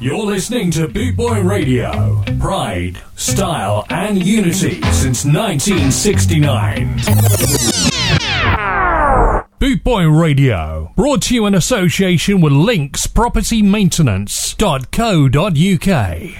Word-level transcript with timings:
You're 0.00 0.24
listening 0.24 0.70
to 0.70 0.88
Boot 0.88 1.14
Boy 1.14 1.42
Radio. 1.42 2.22
Pride, 2.38 2.98
style, 3.16 3.84
and 3.90 4.24
unity 4.24 4.80
since 4.92 5.26
1969. 5.26 6.96
Boot 9.58 9.84
Boy 9.84 10.08
Radio, 10.08 10.90
brought 10.96 11.20
to 11.24 11.34
you 11.34 11.44
in 11.44 11.54
association 11.54 12.40
with 12.40 12.54
Links 12.54 13.06
Property 13.06 13.60
Maintenance.co.uk. 13.60 16.30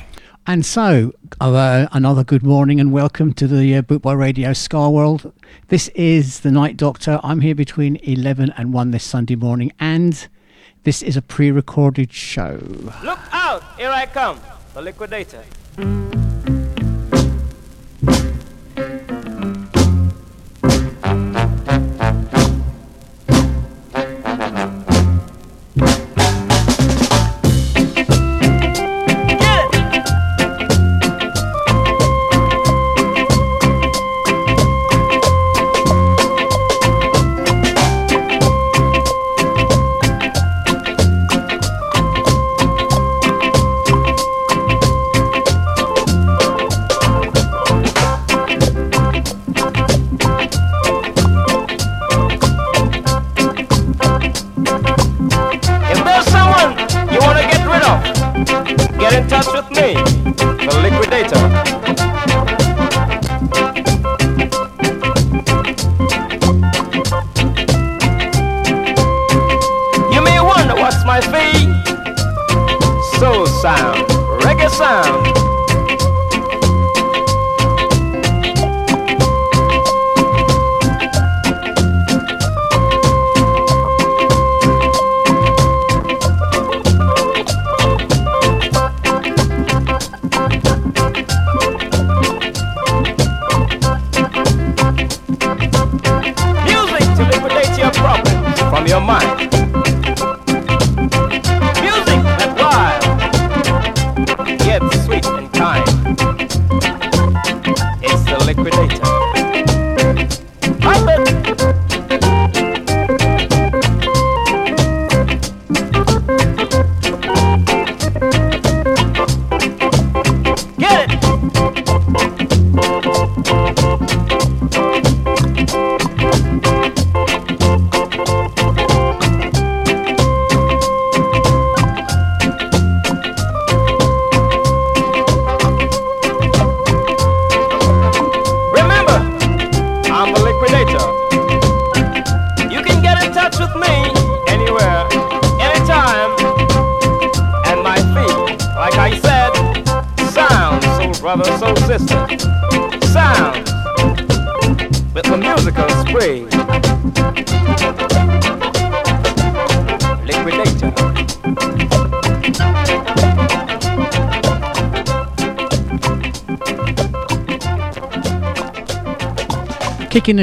And 0.46 0.64
so, 0.64 1.12
uh, 1.38 1.86
another 1.92 2.24
good 2.24 2.42
morning 2.42 2.80
and 2.80 2.92
welcome 2.92 3.34
to 3.34 3.46
the 3.46 3.76
uh, 3.76 3.82
Boot 3.82 4.00
Boy 4.00 4.14
Radio 4.14 4.54
Ska 4.54 4.88
World. 4.88 5.34
This 5.68 5.88
is 5.88 6.40
the 6.40 6.50
Night 6.50 6.78
Doctor. 6.78 7.20
I'm 7.22 7.42
here 7.42 7.54
between 7.54 7.96
11 7.96 8.54
and 8.56 8.72
1 8.72 8.92
this 8.92 9.04
Sunday 9.04 9.36
morning, 9.36 9.70
and 9.78 10.26
this 10.84 11.02
is 11.02 11.16
a 11.16 11.22
pre 11.22 11.50
recorded 11.50 12.12
show. 12.12 12.58
Look 13.02 13.18
out! 13.32 13.62
Here 13.76 13.90
I 13.90 14.06
come, 14.06 14.40
the 14.74 14.82
liquidator. 14.82 15.44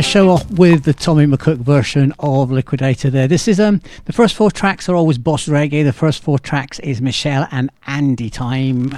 Show 0.08 0.30
off 0.30 0.50
with 0.52 0.86
the 0.86 0.94
Tommy 0.94 1.26
McCook 1.26 1.58
version 1.58 2.14
of 2.20 2.50
Liquidator 2.50 3.10
there. 3.10 3.28
This 3.28 3.46
is 3.46 3.60
um 3.60 3.82
the 4.06 4.14
first 4.14 4.36
four 4.36 4.50
tracks 4.50 4.88
are 4.88 4.96
always 4.96 5.18
boss 5.18 5.50
reggae. 5.50 5.84
The 5.84 5.92
first 5.92 6.24
four 6.24 6.40
tracks 6.40 6.80
is 6.80 7.02
Michelle 7.02 7.46
and 7.52 7.70
Andy 7.88 8.30
time. 8.30 8.94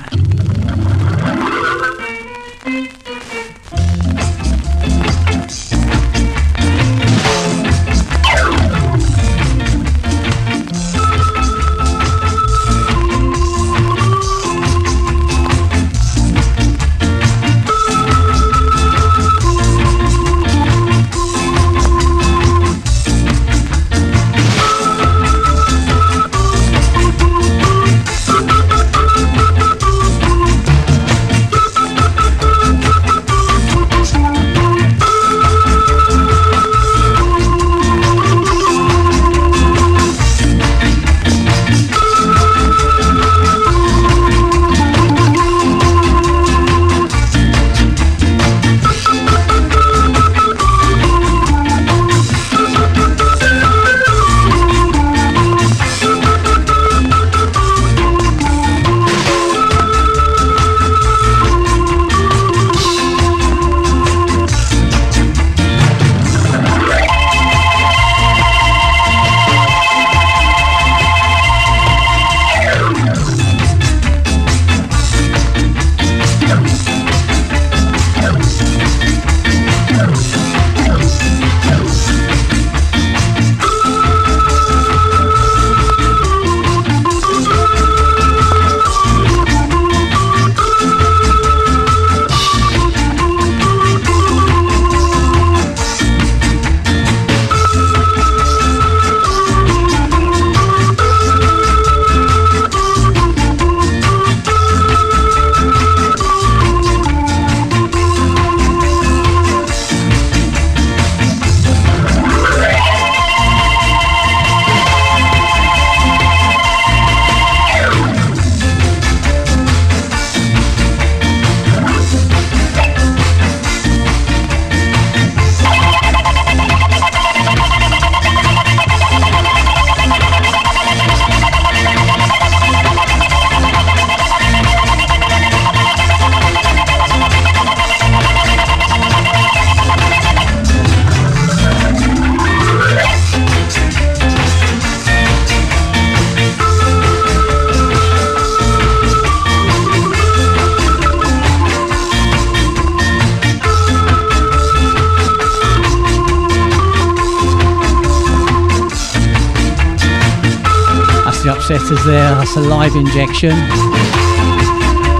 That's 162.49 162.65
a 162.65 162.67
live 162.67 162.95
injection. 162.95 163.53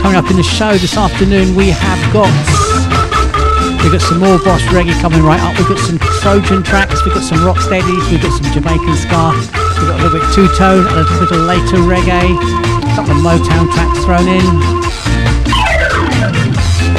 Coming 0.02 0.18
up 0.18 0.32
in 0.34 0.38
the 0.38 0.42
show 0.42 0.74
this 0.74 0.98
afternoon, 0.98 1.54
we 1.54 1.70
have 1.70 2.02
got 2.10 2.26
we've 3.86 3.94
got 3.94 4.02
some 4.02 4.18
more 4.18 4.42
boss 4.42 4.66
reggae 4.74 4.98
coming 4.98 5.22
right 5.22 5.38
up. 5.38 5.54
We've 5.54 5.70
got 5.70 5.78
some 5.78 6.02
Trojan 6.26 6.64
tracks. 6.64 7.06
We've 7.06 7.14
got 7.14 7.22
some 7.22 7.46
rock 7.46 7.62
steadies. 7.62 8.02
We've 8.10 8.18
got 8.18 8.34
some 8.34 8.50
Jamaican 8.50 8.98
ska. 8.98 9.38
We've 9.38 9.94
got 9.94 10.02
a 10.02 10.10
little 10.10 10.18
bit 10.18 10.26
two 10.34 10.50
tone 10.58 10.90
a 10.90 11.06
little 11.06 11.20
bit 11.22 11.30
of 11.38 11.46
later 11.46 11.78
reggae. 11.86 12.34
A 12.34 12.96
couple 12.98 13.14
Motown 13.22 13.70
tracks 13.78 14.02
thrown 14.10 14.26
in. 14.26 14.46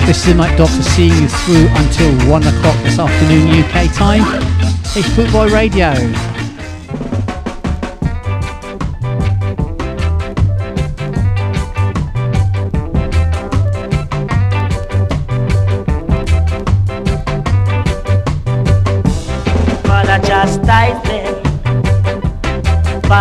This 0.07 0.31
is 0.31 0.37
Night 0.39 0.55
Doctor 0.55 0.87
seeing 0.95 1.11
you 1.11 1.27
through 1.43 1.67
until 1.75 2.15
one 2.31 2.47
o'clock 2.47 2.79
this 2.87 3.03
afternoon 3.03 3.67
UK 3.67 3.91
time. 3.99 4.23
It's 4.95 5.11
Bootboy 5.19 5.51
Radio. 5.51 6.30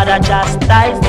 father 0.09 0.23
chastised 0.23 1.08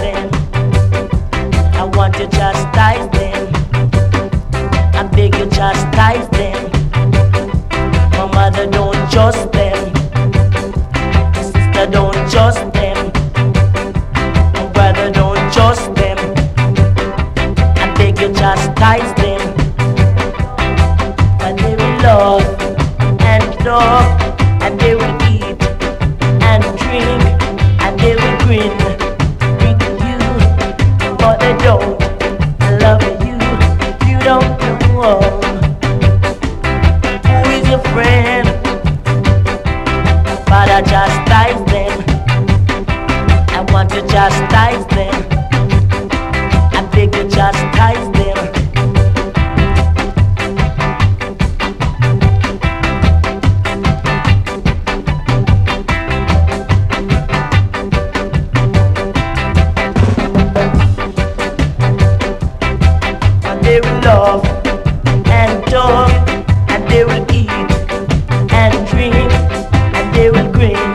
chastise 44.48 44.86
them. 44.86 45.14
I'm 46.72 46.90
big 46.90 47.12
chastise 47.30 48.10
them. 48.12 48.38
And 63.44 63.64
they 63.64 63.80
will 63.80 64.00
love 64.00 64.44
and 65.26 65.66
talk, 65.66 66.10
and 66.70 66.88
they 66.90 67.04
will 67.04 67.26
eat 67.30 67.50
and 68.52 68.88
drink, 68.88 69.32
and 69.94 70.14
they 70.14 70.30
will 70.30 70.50
grin 70.50 70.92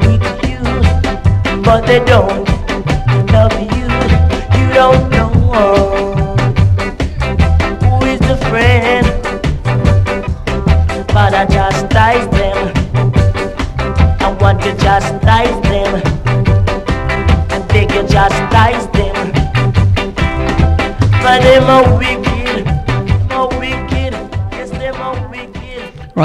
with 0.00 0.24
you, 0.48 1.62
but 1.62 1.86
they 1.86 2.04
don't. 2.04 2.45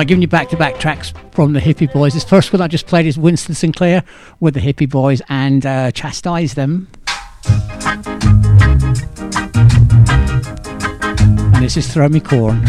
Right, 0.02 0.08
giving 0.08 0.24
you 0.24 0.28
back 0.28 0.50
to 0.50 0.58
back 0.58 0.80
tracks 0.80 1.14
from 1.30 1.54
the 1.54 1.60
Hippie 1.60 1.94
Boys. 1.94 2.16
This 2.16 2.24
first 2.24 2.52
one 2.52 2.60
I 2.60 2.68
just 2.68 2.88
played 2.88 3.06
is 3.06 3.20
Winston 3.20 3.54
Sinclair 3.54 4.04
with 4.40 4.56
the 4.56 4.60
Hippie 4.60 4.90
Boys 4.90 5.22
and 5.30 5.64
uh, 5.64 5.92
Chastise 5.92 6.56
Them. 6.56 6.88
And 11.54 11.64
this 11.64 11.78
is 11.78 11.94
Throw 11.94 12.10
Me 12.10 12.20
Corn. 12.20 12.66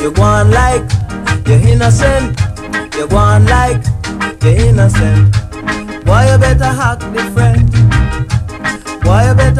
You 0.00 0.10
go 0.12 0.22
on 0.22 0.50
like 0.50 0.90
you're 1.46 1.68
innocent. 1.68 2.40
You 2.94 3.06
go 3.06 3.18
on 3.18 3.44
like 3.44 3.93
you're 4.44 4.68
innocent. 4.68 5.34
Why 6.06 6.30
you 6.30 6.38
better 6.38 6.64
act 6.64 7.00
different? 7.14 7.72
Why 9.04 9.28
you 9.28 9.34
better 9.34 9.53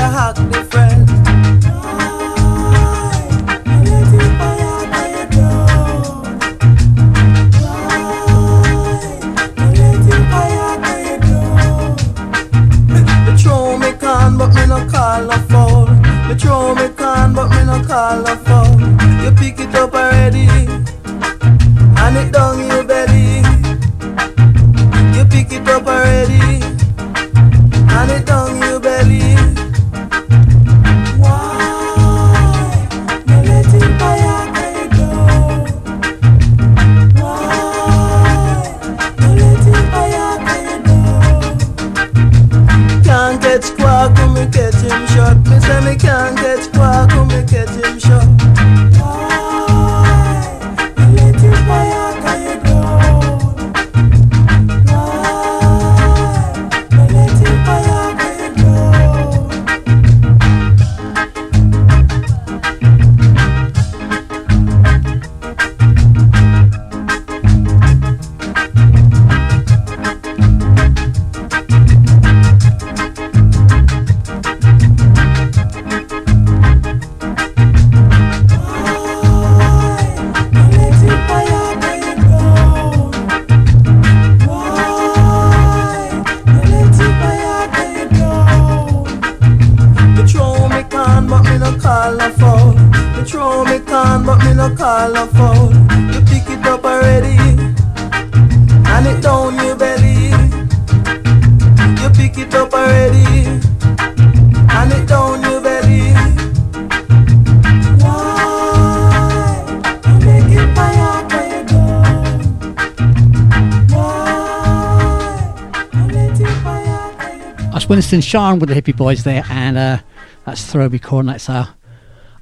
Winston 118.14 118.30
Sean 118.30 118.60
with 118.60 118.68
the 118.68 118.80
Hippie 118.80 118.96
Boys 118.96 119.24
there, 119.24 119.44
and 119.50 119.76
uh, 119.76 119.98
That's 120.46 120.64
Throw 120.70 120.88
Me 120.88 121.00
Corn. 121.00 121.26
That's 121.26 121.48
a, 121.48 121.74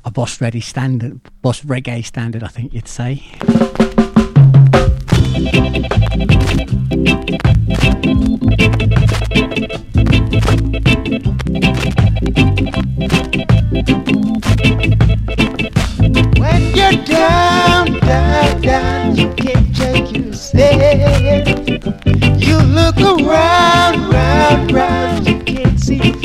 a 0.05 0.11
Boss 0.11 0.39
Ready 0.39 0.61
standard, 0.61 1.19
Boss 1.41 1.63
Reggae 1.63 2.05
standard, 2.05 2.45
I 2.45 2.49
think 2.49 2.75
you'd 2.75 2.87
say. 2.87 3.23
When 16.37 16.77
you're 16.77 17.03
down, 17.07 17.99
down, 18.01 18.61
down, 18.61 19.17
you 19.17 19.33
can't 19.37 19.75
take 19.75 20.15
yourself. 20.15 21.49
You 22.43 22.59
look 22.59 22.99
around, 22.99 24.13
round, 24.13 24.71
round, 24.71 25.12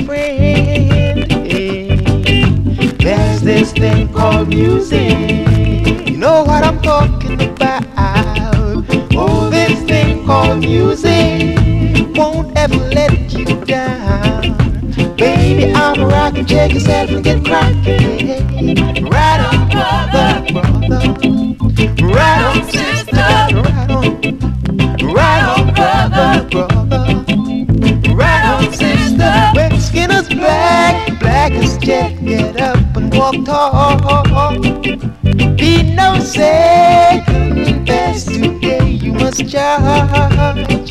friend. 0.05 1.29
There's 2.99 3.41
this 3.41 3.71
thing 3.71 4.11
called 4.13 4.49
music. 4.49 6.09
You 6.09 6.17
know 6.17 6.43
what 6.43 6.63
I'm 6.63 6.81
talking 6.81 7.41
about. 7.41 7.85
Oh, 9.13 9.49
this 9.49 9.79
thing 9.83 10.25
called 10.25 10.59
music 10.59 11.57
won't 12.17 12.57
ever 12.57 12.75
let 12.75 13.31
you 13.33 13.45
down. 13.65 14.55
Baby, 15.15 15.73
I'm 15.73 15.99
a 16.01 16.07
rockin', 16.07 16.45
check 16.45 16.73
yourself 16.73 17.09
and 17.11 17.23
get 17.23 17.45
crackin'. 17.45 18.75
Right 19.05 19.39
on, 19.47 19.69
brother, 19.69 20.43
brother. 20.51 21.01
Right 22.13 22.41
on, 22.43 22.63
sister, 22.69 23.06
black, 30.47 31.19
black 31.19 31.51
as 31.51 31.77
jet, 31.77 32.11
get 32.23 32.59
up 32.61 32.77
and 32.95 33.13
walk 33.13 33.35
tall. 33.45 34.59
Be 35.61 35.83
no 35.95 36.19
second 36.19 37.85
best 37.85 38.27
today, 38.33 38.87
you 38.89 39.11
must 39.13 39.47
charge. 39.49 40.89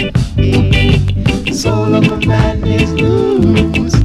The 1.47 1.55
soul 1.55 1.95
of 1.95 2.05
a 2.13 2.27
man 2.27 2.67
is 2.67 2.93
loose. 2.93 3.97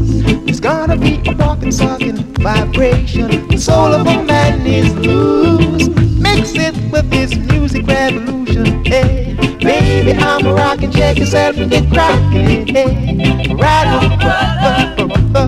There's 0.46 0.62
gonna 0.62 0.96
be 0.96 1.22
a 1.30 1.36
walking, 1.36 1.72
talking 1.72 2.18
vibration. 2.48 3.48
The 3.50 3.58
soul 3.58 3.94
of 3.94 4.08
a 4.08 4.24
man 4.24 4.66
is 4.66 4.94
loose. 4.96 5.90
Mix 6.26 6.54
it 6.56 6.76
with 6.92 7.10
this 7.10 7.36
music 7.36 7.86
revolution. 7.88 8.86
Hey, 8.86 9.36
baby, 9.60 10.14
I'm 10.14 10.46
a 10.46 10.54
rockin'. 10.54 10.92
Check 10.92 11.18
yourself 11.18 11.58
and 11.58 11.70
get 11.70 11.92
crackin'. 11.92 12.68
Hey, 12.68 13.54
right 13.54 13.88
on. 13.88 15.01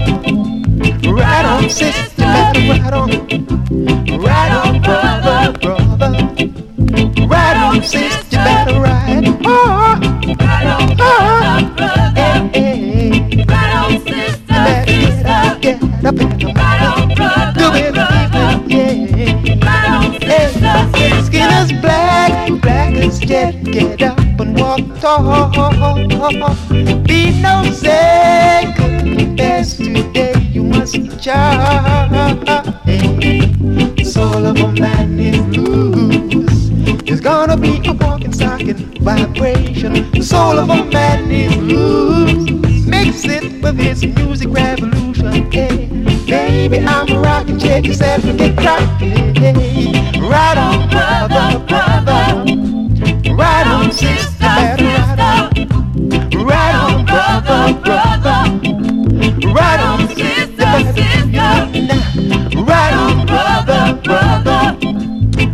Right 0.03 1.45
on, 1.45 1.69
sister, 1.69 2.23
right 2.23 2.93
on. 2.93 3.09
Right 4.19 4.51
on, 4.51 4.81
brother, 4.81 5.53
brother. 5.59 6.11
Right 7.27 7.57
on, 7.57 7.83
sister, 7.83 8.37
better 8.37 8.79
ride. 8.81 9.25
Right 10.39 10.67
on, 10.67 10.95
brother. 10.95 12.49
Hey. 12.53 13.43
Right 13.47 13.73
on, 13.75 13.91
sister, 14.07 14.63
get 15.61 16.05
up. 16.05 16.15
Right 16.55 16.81
on, 16.89 17.09
sister, 20.21 20.79
hey. 20.97 21.21
Skin 21.23 21.49
is 21.61 21.71
black, 21.81 22.31
black 22.61 22.93
jet. 23.21 23.53
Get 23.63 24.01
up 24.01 24.19
and 24.39 24.59
walk 24.59 24.81
tall. 24.99 25.51
Be 27.03 27.19
no. 27.41 27.53
You 27.63 28.62
must 31.25 31.29
charge. 31.29 32.11
Soul 34.05 34.45
of 34.45 34.59
a 34.59 34.71
man 34.73 35.19
is 35.19 35.57
loose. 35.57 36.69
There's 37.03 37.21
gonna 37.21 37.57
be 37.57 37.81
a 37.87 37.93
walking, 37.93 38.33
stocking 38.33 38.77
vibration. 39.01 40.11
The 40.11 40.21
soul 40.21 40.59
of 40.59 40.69
a 40.69 40.83
man 40.85 41.31
is 41.31 41.55
loose. 41.57 42.85
Mix 42.85 43.25
it 43.25 43.61
with 43.61 43.77
his 43.77 44.05
music 44.05 44.49
revolution. 44.49 45.51
Hey, 45.51 45.87
baby, 46.27 46.79
I'm 46.79 47.09
a 47.09 47.19
rockin'. 47.19 47.59
Check 47.59 47.85
yourself 47.85 48.23
and 48.25 48.37
get 48.37 48.57
crackin'. 48.57 49.35
Hey, 49.35 50.19
right 50.19 50.57
on, 50.57 50.89
brother, 50.89 51.59
brother. 51.67 52.45
Right 53.33 53.67
on, 53.67 53.91
sister, 53.91 54.32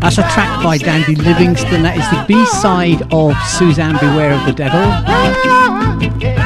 That's 0.01 0.18
a 0.18 0.24
track 0.29 0.63
by 0.63 0.77
Dandy 0.77 1.15
Livingstone. 1.15 1.84
That 1.84 1.98
is 1.98 2.10
the 2.10 2.24
B 2.25 2.46
side 2.46 3.01
of 3.12 3.36
Suzanne 3.44 3.98
Beware 4.00 4.32
of 4.32 4.46
the 4.46 4.53
Devil. 4.53 4.82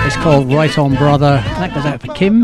It's 0.06 0.16
called 0.18 0.52
Right 0.52 0.76
On 0.78 0.96
Brother. 0.96 1.38
That 1.38 1.74
goes 1.74 1.86
out 1.86 2.02
for 2.02 2.14
Kim. 2.14 2.44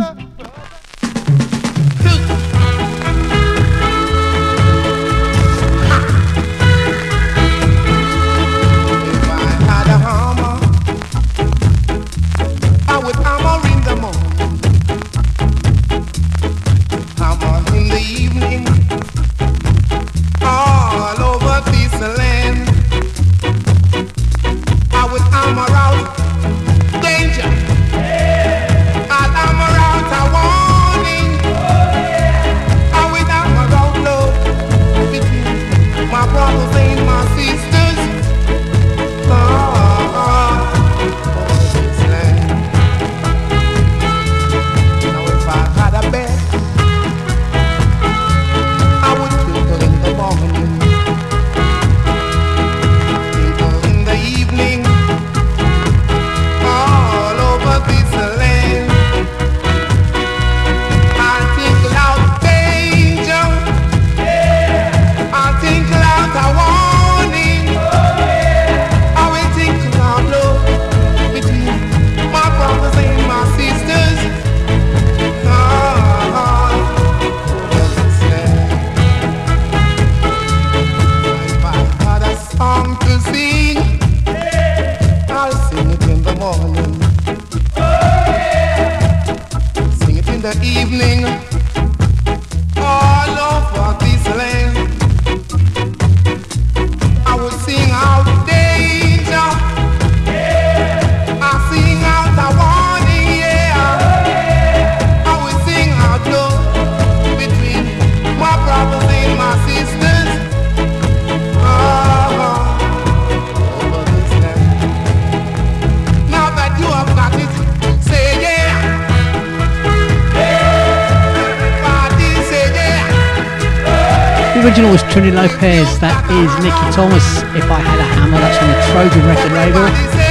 Was 124.92 125.04
Trini 125.04 125.32
Lopez. 125.32 126.00
That 126.00 126.18
is 126.32 126.50
Nicky 126.64 126.96
Thomas. 126.96 127.44
If 127.54 127.70
I 127.70 127.80
had 127.80 128.00
a 128.00 128.08
hammer, 128.18 128.40
that's 128.40 128.58
on 128.58 128.70
the 128.70 128.80
Trojan 128.90 129.26
record 129.28 129.52
label. 129.54 130.29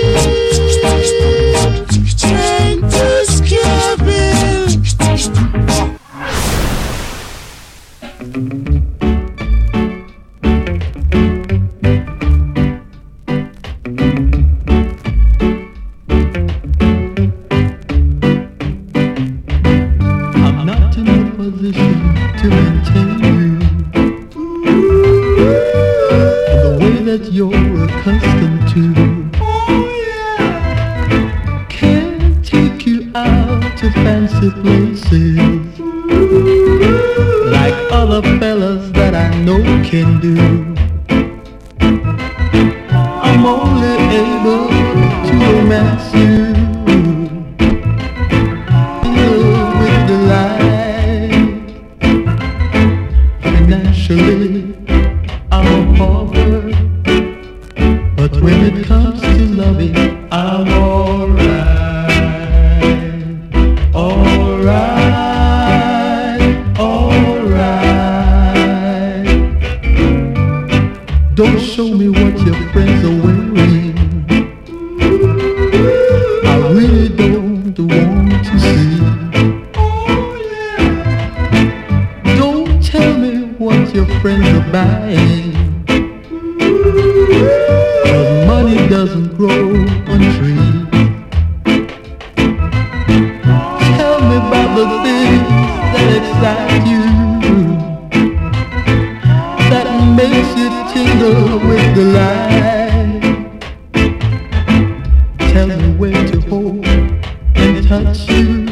you. 108.29 108.65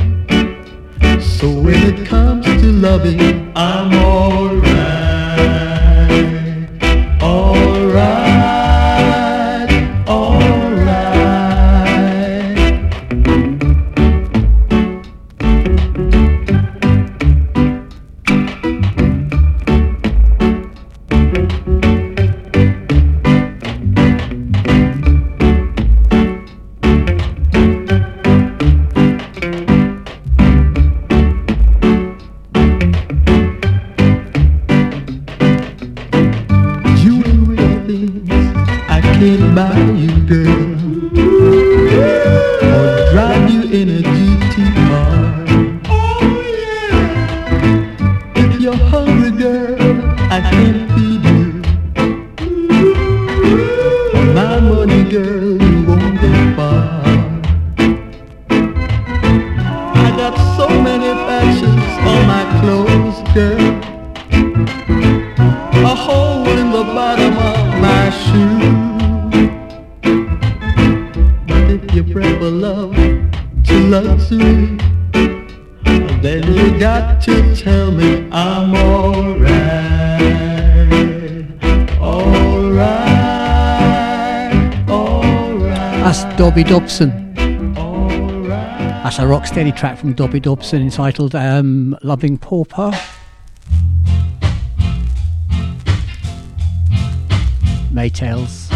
So 1.19 1.49
when 1.49 1.81
it 1.93 2.07
comes 2.07 2.45
to 2.45 2.71
loving, 2.71 3.51
I'm 3.55 3.93
alright. 3.93 4.72
Dobby 86.53 86.69
Dobson. 86.69 87.33
That's 88.47 89.17
a 89.17 89.25
rock 89.25 89.47
steady 89.47 89.71
track 89.71 89.97
from 89.97 90.13
Dobby 90.13 90.39
Dobson 90.39 90.83
entitled 90.83 91.33
um, 91.33 91.97
Loving 92.03 92.37
Pauper. 92.37 92.91
Maytals. 97.91 98.71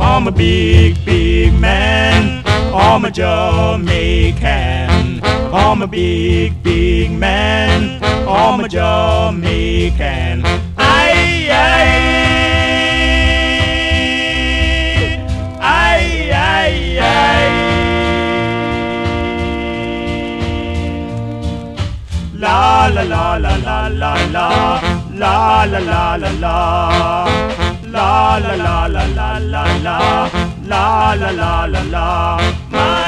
I'm 0.00 0.26
a 0.26 0.32
big, 0.32 0.96
big 1.04 1.52
man. 1.60 2.42
I'm 2.46 3.04
a 3.04 3.10
Jamaican. 3.10 4.61
I'm 5.82 5.88
a 5.88 5.90
big, 5.90 6.62
big 6.62 7.10
man. 7.10 8.00
I'm 8.04 8.60
a 8.60 8.68
Jamaican. 8.68 10.44
Aye, 10.78 11.50
aye. 11.50 12.06
Aye, 15.60 16.30
aye, 16.30 17.00
aye. 17.00 17.50
La, 22.38 22.86
la, 22.86 23.02
la, 23.02 23.36
la, 23.38 23.56
la, 23.56 23.88
la, 23.88 24.14
la. 24.30 24.80
La, 25.18 25.64
la, 25.64 25.78
la, 25.80 26.16
la, 26.16 26.30
la. 26.44 26.56
La, 27.90 28.38
la, 28.38 28.54
la, 28.54 28.86
la, 28.86 29.02
la, 29.18 29.38
la, 29.38 29.64
la. 29.82 29.98
La, 30.62 31.14
la, 31.14 31.30
la, 31.32 31.66
la, 31.66 31.82
la. 31.90 33.01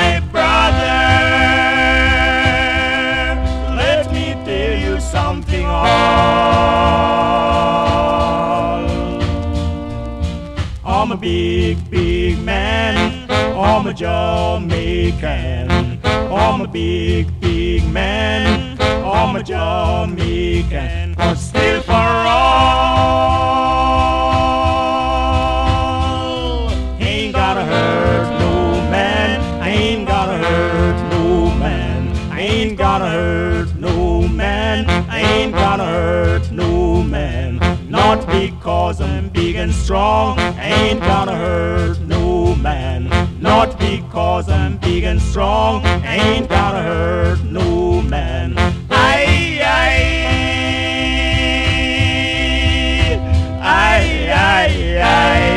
I'm 10.84 11.12
a 11.12 11.16
big, 11.16 11.90
big 11.90 12.38
man. 12.40 13.30
I'm 13.30 13.86
a 13.86 13.92
Jamaican. 13.92 15.70
I'm 16.04 16.60
a 16.62 16.66
big, 16.68 17.40
big 17.40 17.86
man. 17.90 18.78
I'm 18.80 19.36
a 19.36 19.42
Jamaican. 19.42 21.14
But 21.14 21.34
still 21.34 21.82
for 21.82 21.92
all. 21.92 23.03
Not 38.14 38.28
because 38.28 39.00
I'm 39.00 39.28
big 39.28 39.56
and 39.56 39.74
strong, 39.74 40.38
ain't 40.38 41.00
gonna 41.00 41.34
hurt 41.34 41.98
no 42.02 42.54
man. 42.54 43.08
Not 43.40 43.76
because 43.76 44.48
I'm 44.48 44.78
big 44.78 45.02
and 45.02 45.20
strong, 45.20 45.84
ain't 45.84 46.48
gonna 46.48 46.84
hurt 46.84 47.42
no 47.42 48.02
man. 48.02 48.56
Aye, 48.88 49.58
aye. 49.64 50.04
Aye, 53.60 54.30
aye, 54.30 55.00
aye. 55.02 55.53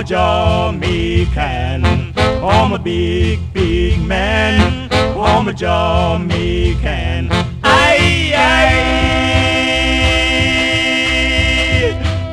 I'm 0.00 0.06
a 0.06 0.08
Jamaican. 0.08 1.84
I'm 2.16 2.72
a 2.72 2.78
big, 2.78 3.38
big 3.52 4.00
man. 4.00 4.88
I'm 4.90 5.46
a 5.46 5.52
Jamaican. 5.52 7.28
Aye, 7.62 8.32
aye. 8.32 8.80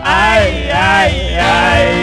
Aye, 0.01 0.71
aye, 0.71 1.39
aye. 1.39 1.97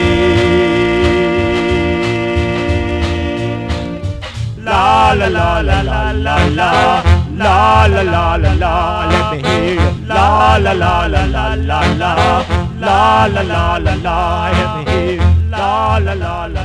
La 4.58 5.14
la 5.14 5.28
la 5.28 5.60
la 5.62 5.80
la 5.80 6.12
la 6.12 6.36
la 6.48 7.02
La 7.38 7.86
la 7.86 8.02
la 8.02 8.36
la 8.36 8.52
la 8.52 9.08
Let 9.08 9.32
me 9.32 9.38
hear 9.48 9.74
you 9.74 9.90
La 10.06 10.58
la 10.58 10.72
la 10.72 11.06
la 11.06 11.24
la 11.24 11.54
la 11.54 11.80
la 11.94 12.14
La 12.78 13.26
la 13.26 13.42
la 13.42 13.78
la 13.78 13.94
la 13.94 14.50
Let 14.50 14.76
me 14.76 14.92
hear 14.92 15.14
you 15.14 15.33
La 15.64 15.98
la 15.98 16.14
la 16.14 16.46
la 16.54 16.63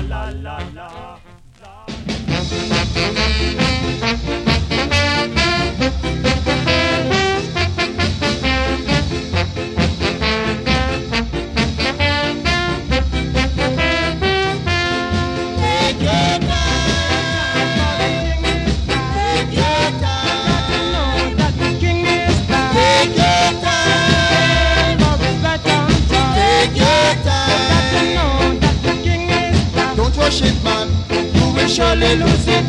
surely 31.69 32.15
lose 32.15 32.47
it. 32.47 32.65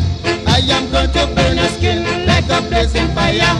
I 0.47 0.61
am 0.77 0.91
going 0.93 1.11
to 1.13 1.27
burn 1.35 1.57
your 1.57 1.69
skin 1.69 2.05
like 2.27 2.45
a 2.51 2.61
blazing 2.69 3.09
fire. 3.15 3.57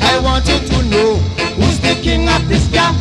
I 0.00 0.18
want 0.24 0.48
you 0.48 0.58
to 0.58 0.82
know 0.84 1.14
who's 1.56 1.78
the 1.80 1.94
king 2.02 2.28
of 2.28 2.48
this 2.48 2.66
car. 2.74 2.94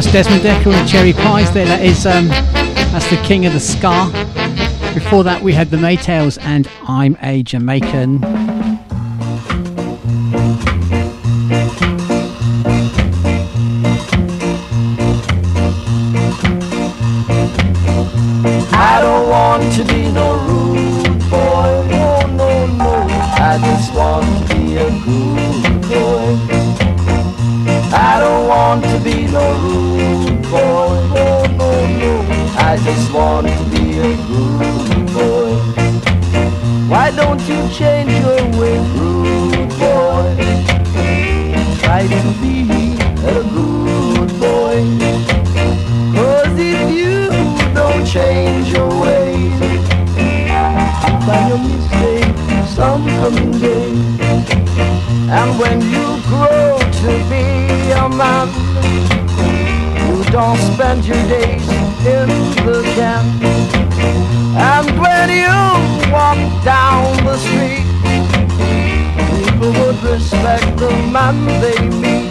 That's 0.00 0.12
Desmond 0.14 0.40
Dekker 0.40 0.72
and 0.72 0.88
Cherry 0.88 1.12
Pies 1.12 1.52
there. 1.52 1.66
That 1.66 1.84
is, 1.84 2.06
um, 2.06 2.28
that's 2.28 3.10
the 3.10 3.18
king 3.18 3.44
of 3.44 3.52
the 3.52 3.60
ska. 3.60 4.10
Before 4.94 5.22
that, 5.24 5.42
we 5.42 5.52
had 5.52 5.68
the 5.68 5.76
Maytals 5.76 6.38
and 6.40 6.66
I'm 6.88 7.18
a 7.20 7.42
Jamaican. 7.42 8.49
Don't 60.50 60.74
spend 60.74 61.04
your 61.04 61.22
days 61.28 61.68
in 62.04 62.28
the 62.66 62.82
camp. 62.96 63.42
And 64.56 64.86
when 65.00 65.28
you 65.30 66.12
walk 66.12 66.38
down 66.64 67.24
the 67.24 67.36
street, 67.38 67.86
people 69.44 69.72
would 69.80 70.02
respect 70.02 70.76
the 70.76 70.90
man 71.12 71.46
they 71.60 71.78
meet. 72.00 72.29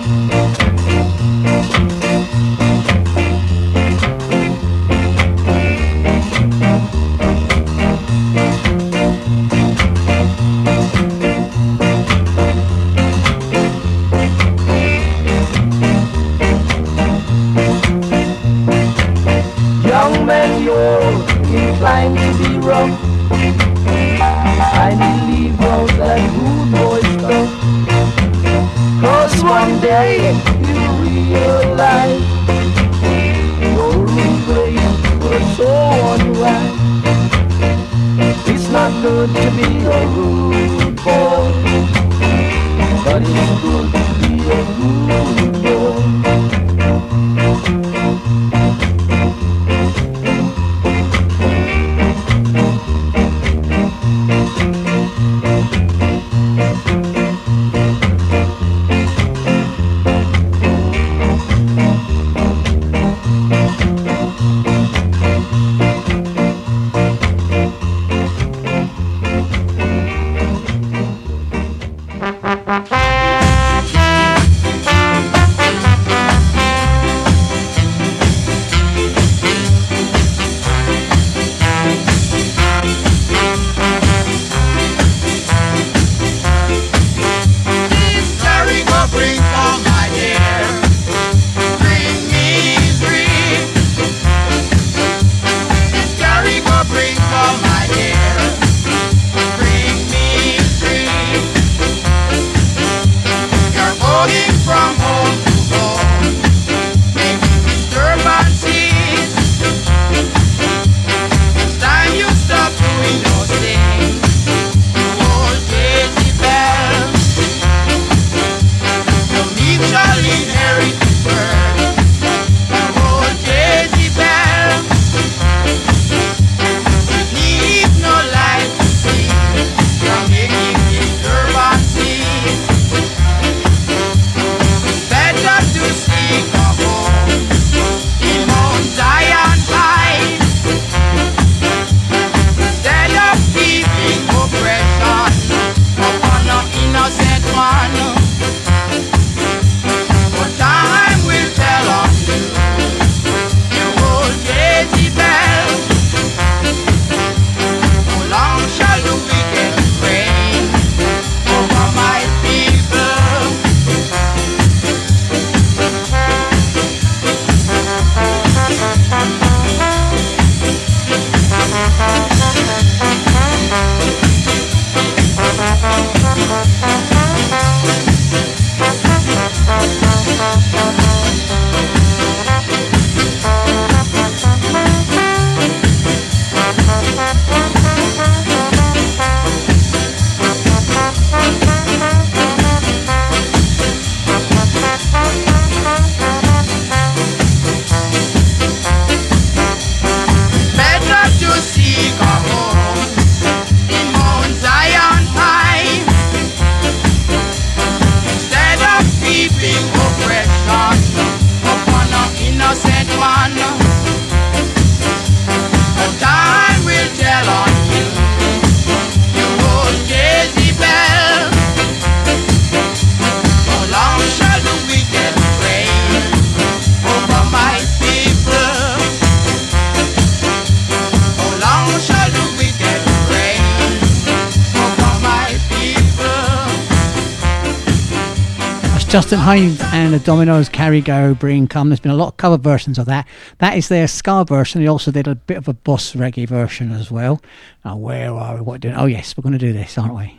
Justin 239.10 239.40
Hinds 239.40 239.82
and 239.86 240.14
the 240.14 240.20
Dominoes 240.20 240.70
Carry 240.70 241.02
Go 241.02 241.34
Bring 241.34 241.68
Come. 241.68 241.90
There's 241.90 242.00
been 242.00 242.12
a 242.12 242.16
lot 242.16 242.28
of 242.28 242.38
cover 242.38 242.60
versions 242.60 243.00
of 243.00 243.08
that. 243.08 243.28
That 243.58 243.76
is 243.76 243.88
their 243.88 244.08
ska 244.08 244.46
version. 244.46 244.82
They 244.82 244.88
also 244.88 245.10
did 245.10 245.28
a 245.28 245.34
bit 245.34 245.58
of 245.58 245.68
a 245.68 245.74
boss 245.74 246.14
reggae 246.14 246.48
version 246.48 246.92
as 246.92 247.10
well. 247.10 247.42
Now, 247.84 247.98
where 247.98 248.32
are 248.32 248.58
we? 248.58 248.62
What 248.62 248.82
doing? 248.82 248.94
Oh, 248.94 249.08
yes, 249.08 249.36
we're 249.36 249.42
going 249.42 249.54
to 249.54 249.58
do 249.58 249.74
this, 249.74 249.98
aren't 249.98 250.14
we? 250.14 250.38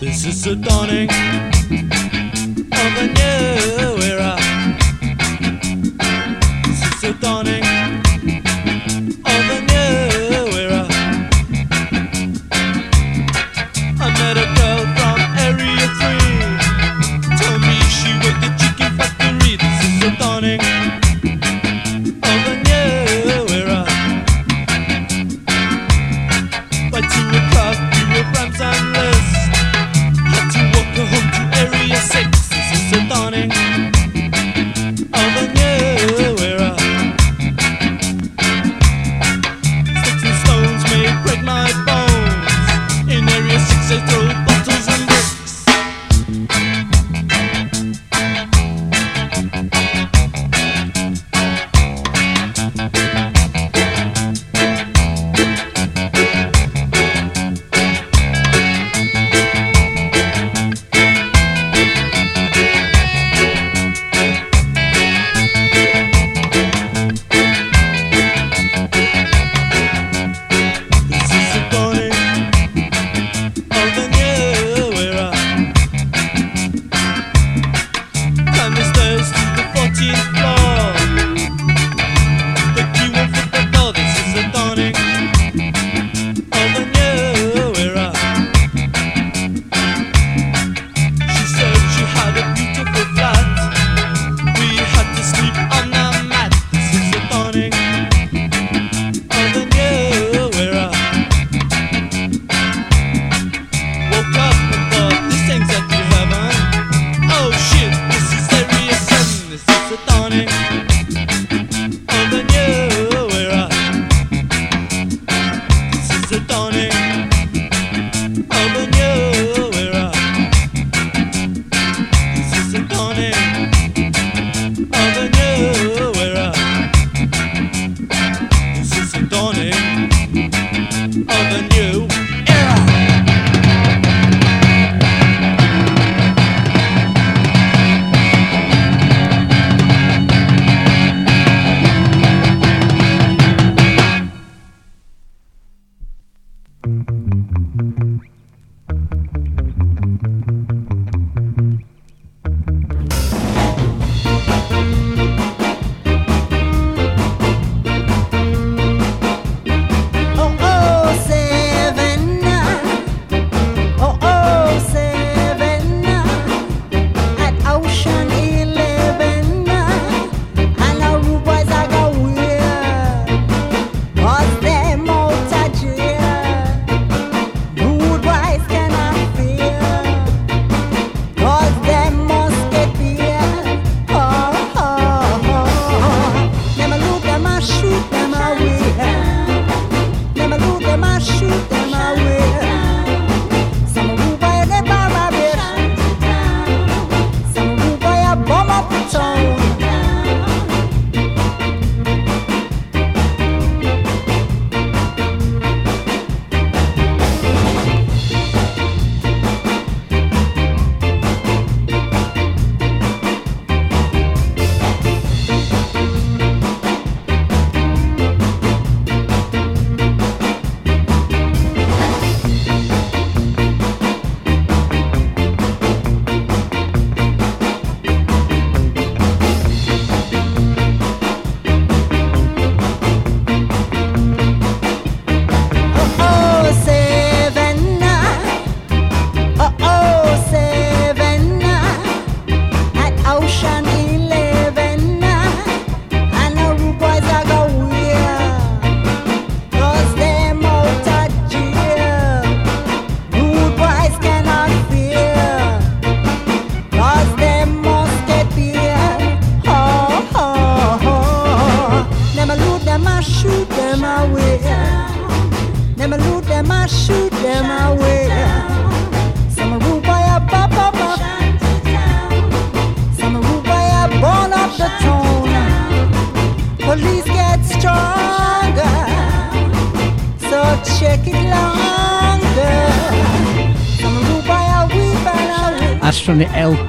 This 0.00 0.26
is 0.26 0.42
the 0.42 0.56
dawning 0.56 1.08
of 2.72 2.96
a 2.98 3.06
new 3.06 4.02
era. 4.02 4.36
This 6.64 6.82
is 6.82 7.00
the 7.02 7.16
dawning 7.20 7.65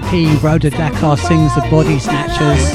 LP 0.07 0.37
Rhoda 0.37 0.69
Dakar 0.69 1.17
sings 1.17 1.53
the 1.53 1.67
Body 1.69 1.99
Snatchers. 1.99 2.71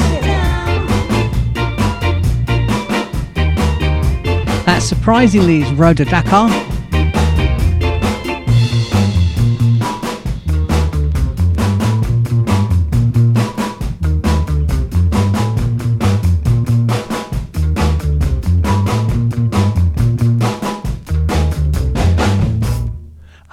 That 4.67 4.81
surprisingly 4.81 5.63
is 5.63 5.73
Rhoda 5.73 6.05
Dakar. 6.05 6.51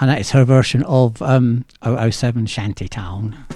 And 0.02 0.10
that 0.10 0.20
is 0.20 0.32
her 0.32 0.44
version 0.44 0.84
of 0.84 1.22
um, 1.22 1.64
007 1.82 2.46
Shantytown. 2.46 3.49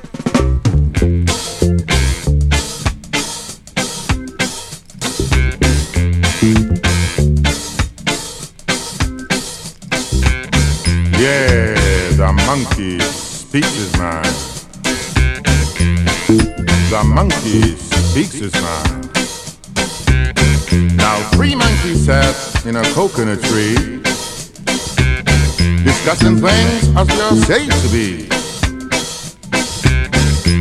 As 27.03 27.17
they 27.17 27.23
are 27.23 27.35
said 27.35 27.71
to 27.81 27.89
be. 27.89 28.29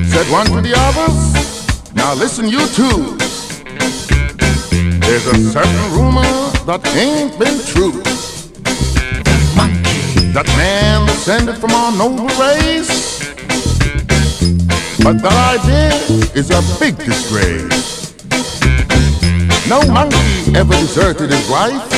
Said 0.09 0.27
one 0.31 0.47
to 0.47 0.61
the 0.61 0.75
others, 0.77 1.95
now 1.95 2.15
listen, 2.15 2.49
you 2.49 2.67
two. 2.69 3.17
There's 5.01 5.27
a 5.27 5.37
certain 5.53 5.93
rumor 5.93 6.23
that 6.67 6.81
ain't 6.97 7.39
been 7.39 7.59
true. 7.73 8.03
That 10.33 10.47
man 10.57 11.07
descended 11.07 11.59
from 11.59 11.73
our 11.73 11.93
noble 11.93 12.29
race. 12.41 13.19
But 15.05 15.21
that 15.23 15.37
idea 15.59 15.93
is 16.35 16.51
a 16.51 16.63
big 16.81 16.97
disgrace. 16.97 18.15
No 19.69 19.83
monkey 19.93 20.57
ever 20.57 20.75
deserted 20.75 21.31
his 21.31 21.49
wife, 21.51 21.89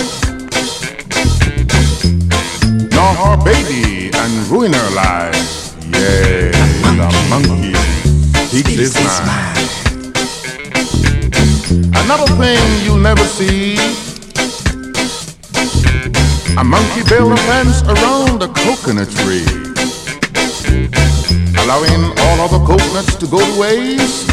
nor 2.92 3.14
her 3.14 3.36
baby 3.44 3.93
and 4.24 4.48
ruin 4.48 4.72
her 4.72 4.90
life. 4.94 5.76
Yeah, 5.92 6.50
the 6.96 7.26
monkey 7.28 7.74
speaks 8.48 8.96
his 8.96 9.20
mind. 9.28 9.58
Another 12.02 12.32
thing 12.40 12.58
you'll 12.84 13.04
never 13.10 13.24
see. 13.24 13.76
A 16.56 16.64
monkey 16.64 17.02
built 17.06 17.32
a 17.32 17.36
fence 17.48 17.82
around 17.82 18.42
a 18.42 18.48
coconut 18.48 19.10
tree, 19.20 19.44
allowing 21.62 22.02
all 22.24 22.40
other 22.46 22.64
coconuts 22.64 23.16
to 23.16 23.26
go 23.26 23.40
to 23.40 23.60
waste, 23.60 24.30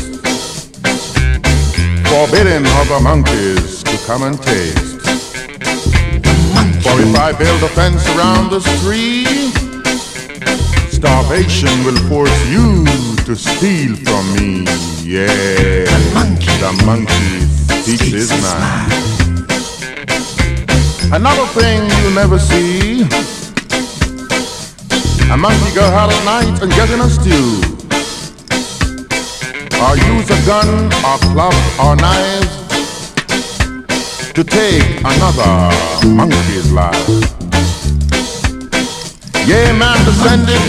forbidding 2.08 2.66
other 2.80 3.00
monkeys 3.02 3.84
to 3.84 3.98
come 4.08 4.24
and 4.24 4.42
taste. 4.42 5.02
For 6.84 6.96
if 7.00 7.16
I 7.16 7.34
build 7.34 7.62
a 7.64 7.70
fence 7.70 8.08
around 8.16 8.52
this 8.52 8.66
tree, 8.84 9.61
starvation 11.02 11.84
will 11.84 11.98
force 12.08 12.40
you 12.48 12.86
to 13.26 13.36
steal 13.36 13.96
from 14.06 14.24
me. 14.36 14.64
Yeah, 15.02 15.26
the 15.90 16.12
monkey, 16.14 16.54
the 16.62 16.72
monkey 16.86 17.34
takes 17.86 18.12
his 18.20 18.30
life. 18.30 18.94
Another 21.12 21.48
thing 21.58 21.82
you 22.04 22.14
never 22.14 22.38
see. 22.38 23.02
A 25.34 25.38
monkey 25.38 25.74
go 25.74 25.82
out 25.82 26.12
at 26.14 26.24
night 26.24 26.62
and 26.62 26.72
get 26.72 26.92
in 26.92 27.02
a 27.02 27.10
stew. 27.10 27.50
Or 29.82 29.98
use 30.14 30.30
a 30.30 30.40
gun 30.46 30.70
or 31.10 31.18
club 31.34 31.56
or 31.82 31.96
knives 31.96 32.54
to 34.34 34.44
take 34.44 35.00
another 35.00 35.72
monkey's 36.06 36.72
life. 36.72 37.41
Yeah, 39.48 39.72
man, 39.74 39.98
descended 40.06 40.62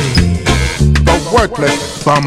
the 1.05 1.17
worthless 1.33 2.05
bum. 2.05 2.25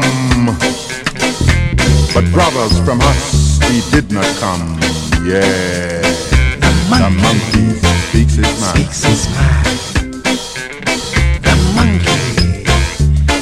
But 2.14 2.24
brothers 2.32 2.78
from 2.80 3.00
us 3.02 3.58
he 3.68 3.82
did 3.90 4.10
not 4.12 4.26
come. 4.38 4.78
Yeah, 5.26 6.00
the 6.60 6.72
monkey, 6.88 7.02
the 7.02 7.10
monkey 7.20 7.66
speaks 8.08 8.34
his 8.34 8.60
mind. 8.60 8.76
Speaks 8.76 9.04
his 9.04 9.28
mind. 9.34 9.66
The 11.42 11.54
monkey 11.74 12.64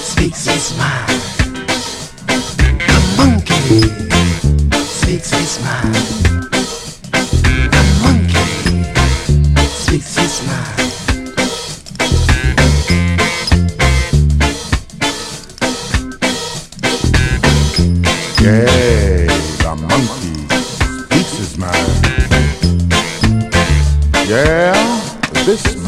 speaks 0.01 0.47
his 0.47 0.77
mind. 0.79 1.21
The 2.89 3.01
monkey 3.19 3.83
speaks 4.85 5.31
his 5.31 5.61
mind. 5.63 6.24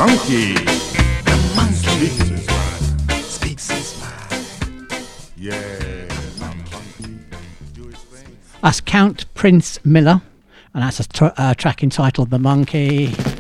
monkey. 0.07 0.55
The 0.55 1.53
monkey 1.57 2.07
speaks 2.07 2.29
his 2.29 2.47
mind. 2.47 3.25
Speaks 3.25 3.71
his 3.71 4.01
mind. 4.01 4.93
Yeah, 5.37 6.07
That's 8.63 8.81
Count 8.81 9.33
Prince 9.35 9.79
Miller, 9.85 10.23
and 10.75 10.83
that's 10.83 11.01
a, 11.01 11.09
tr- 11.09 11.35
a 11.37 11.55
track 11.55 11.83
entitled 11.83 12.31
The 12.31 12.39
Monkey. 12.39 13.36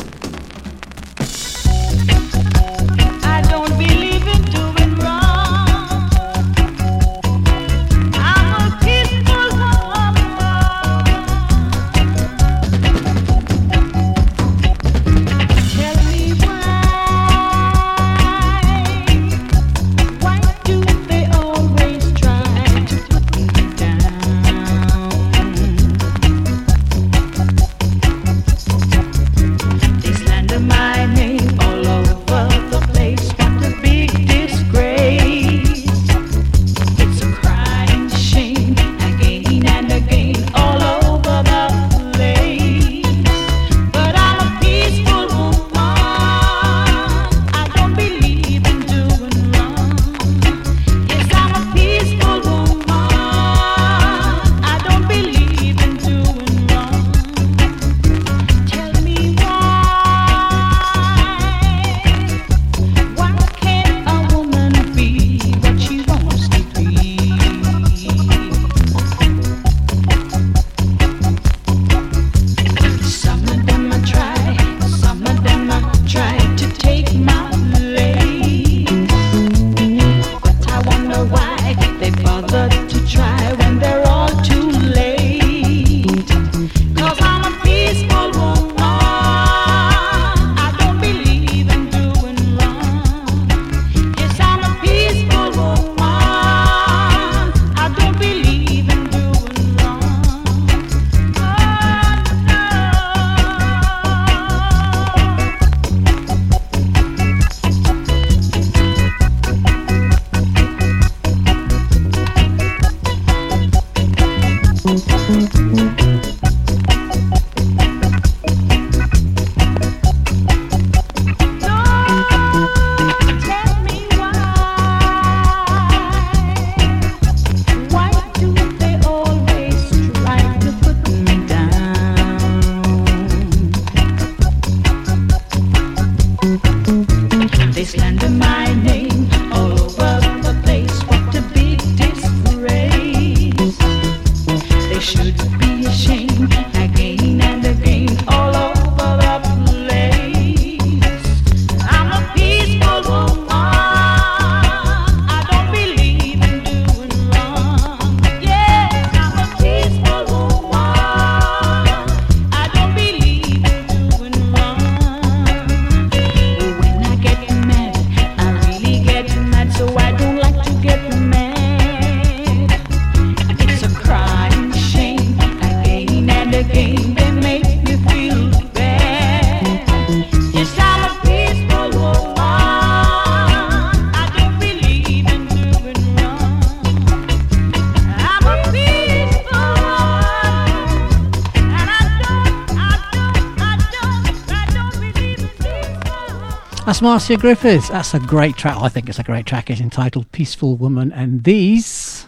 that's 196.96 197.02
Marcia 197.02 197.36
Griffiths. 197.36 197.90
That's 197.90 198.14
a 198.14 198.18
great 198.18 198.56
track. 198.56 198.78
I 198.78 198.88
think 198.88 199.10
it's 199.10 199.18
a 199.18 199.22
great 199.22 199.44
track. 199.44 199.68
It's 199.68 199.82
entitled 199.82 200.32
Peaceful 200.32 200.76
Woman 200.76 201.12
and 201.12 201.44
These. 201.44 202.26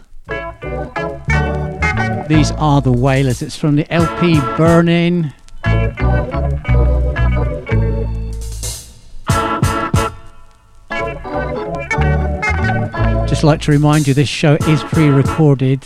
These 2.27 2.51
are 2.51 2.79
the 2.79 2.91
Wailers. 2.95 3.41
It's 3.41 3.55
from 3.55 3.77
the 3.77 3.91
LP 3.91 4.39
Burning. 4.57 5.33
Just 13.27 13.43
like 13.43 13.61
to 13.61 13.71
remind 13.71 14.07
you 14.07 14.13
this 14.13 14.29
show 14.29 14.53
is 14.67 14.83
pre 14.83 15.07
recorded. 15.09 15.83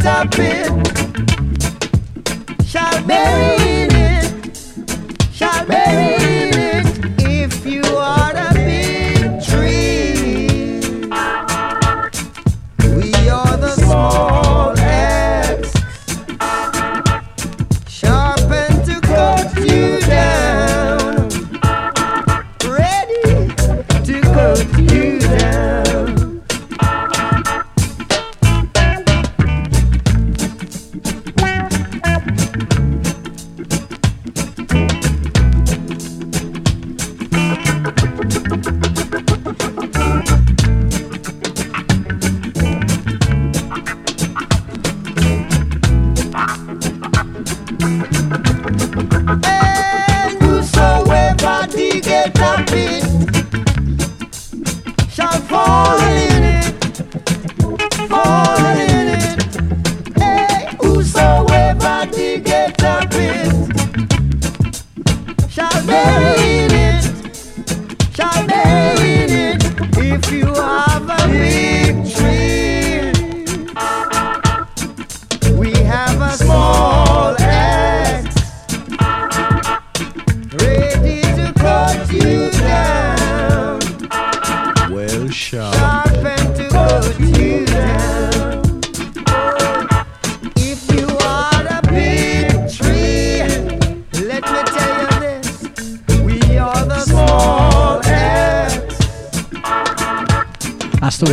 Stop 0.00 0.38
it. 0.38 0.89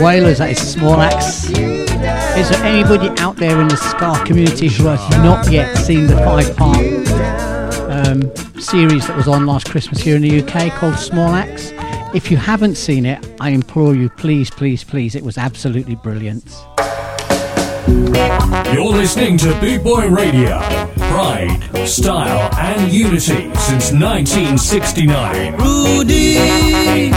Wailers, 0.08 0.38
that 0.38 0.51
is 0.51 0.72
Small 0.72 1.01
Axe. 1.01 1.49
Is 1.49 2.49
there 2.49 2.64
anybody 2.64 3.10
out 3.22 3.36
there 3.36 3.60
in 3.60 3.68
the 3.68 3.76
ska 3.76 4.24
community 4.26 4.70
who 4.70 4.86
has 4.86 5.10
not 5.18 5.51
yet 5.51 5.76
seen 5.76 6.08
the 6.08 6.16
five 6.16 6.55
part 6.55 6.78
um, 7.89 8.22
series 8.58 9.05
that 9.08 9.18
was 9.18 9.28
on 9.28 9.45
last 9.45 9.70
Christmas 9.70 9.99
here 9.99 10.16
in 10.16 10.22
the 10.22 10.41
UK 10.41 10.72
called 10.72 10.95
Small 10.97 11.36
Axe? 11.36 11.74
If 12.16 12.32
you 12.32 12.38
haven't 12.38 12.76
seen 12.76 13.05
it, 13.05 13.28
I 13.41 13.49
implore 13.49 13.95
you, 13.95 14.10
please, 14.10 14.49
please, 14.49 14.82
please, 14.82 15.14
it 15.14 15.24
was 15.26 15.38
absolutely 15.38 15.95
brilliant. 15.95 16.55
You're 18.74 18.93
listening 18.93 19.38
to 19.39 19.60
Boot 19.60 19.84
Boy 19.84 20.08
Radio. 20.08 20.62
Pride, 20.95 21.86
style, 21.86 22.49
and 22.58 22.93
unity 22.93 23.53
since 23.55 23.91
1969. 23.91 25.58
Rudy! 25.58 27.12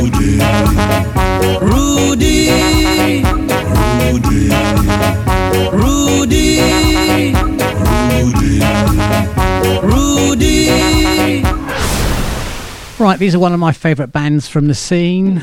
Rudy. 0.00 1.17
Rudy, 1.60 2.50
Rudy, 4.02 4.50
Rudy, 5.72 6.60
Rudy, 9.82 11.44
Right, 12.98 13.18
these 13.18 13.34
are 13.34 13.38
one 13.38 13.52
of 13.52 13.60
my 13.60 13.72
favourite 13.72 14.10
bands 14.12 14.48
from 14.48 14.66
the 14.66 14.74
scene. 14.74 15.42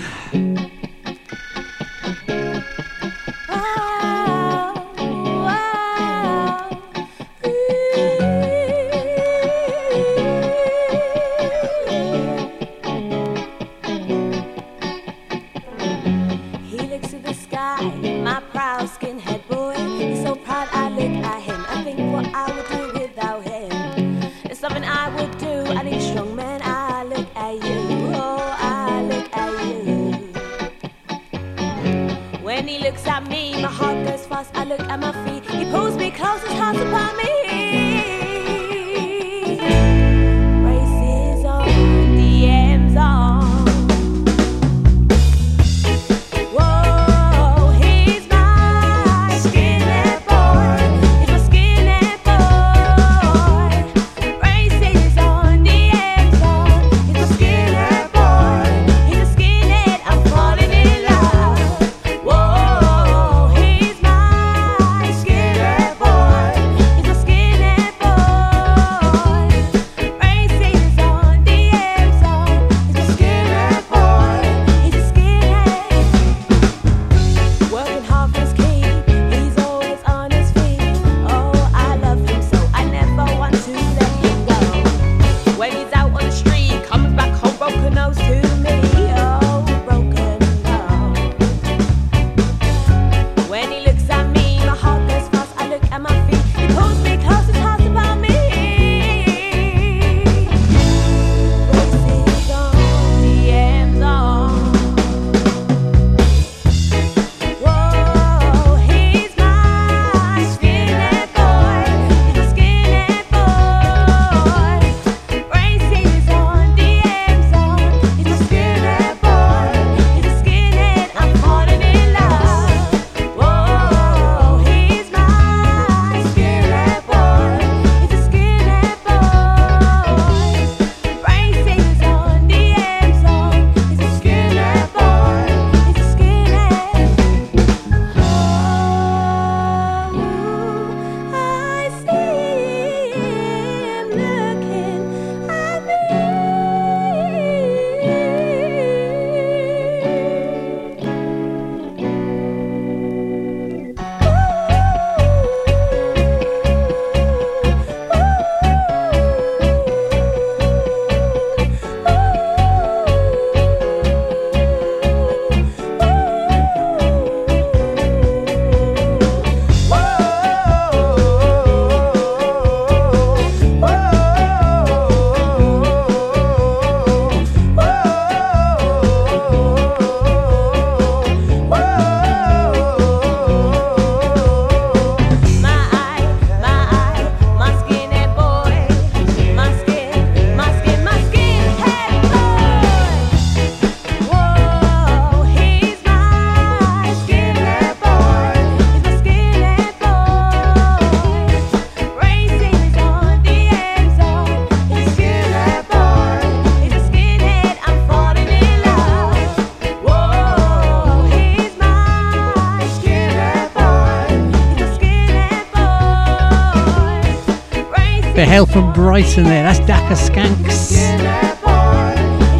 hail 218.55 218.65
from 218.65 218.93
Brighton 218.93 219.43
there. 219.43 219.63
That's 219.63 219.79
Dakka 219.81 220.15
Skanks. 220.15 220.95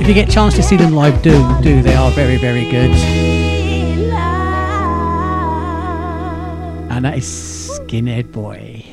If 0.02 0.08
you 0.10 0.14
get 0.14 0.28
a 0.28 0.32
chance 0.32 0.54
to 0.56 0.62
see 0.62 0.76
them 0.76 0.91
live, 0.91 1.22
do 1.22 1.32
do. 1.62 1.82
They 1.82 1.96
are 1.96 2.12
very 2.12 2.36
very 2.36 2.70
good. 2.70 2.91
And 6.91 7.06
that 7.06 7.18
is 7.18 7.24
Skinhead 7.24 8.34
Boy. 8.34 8.84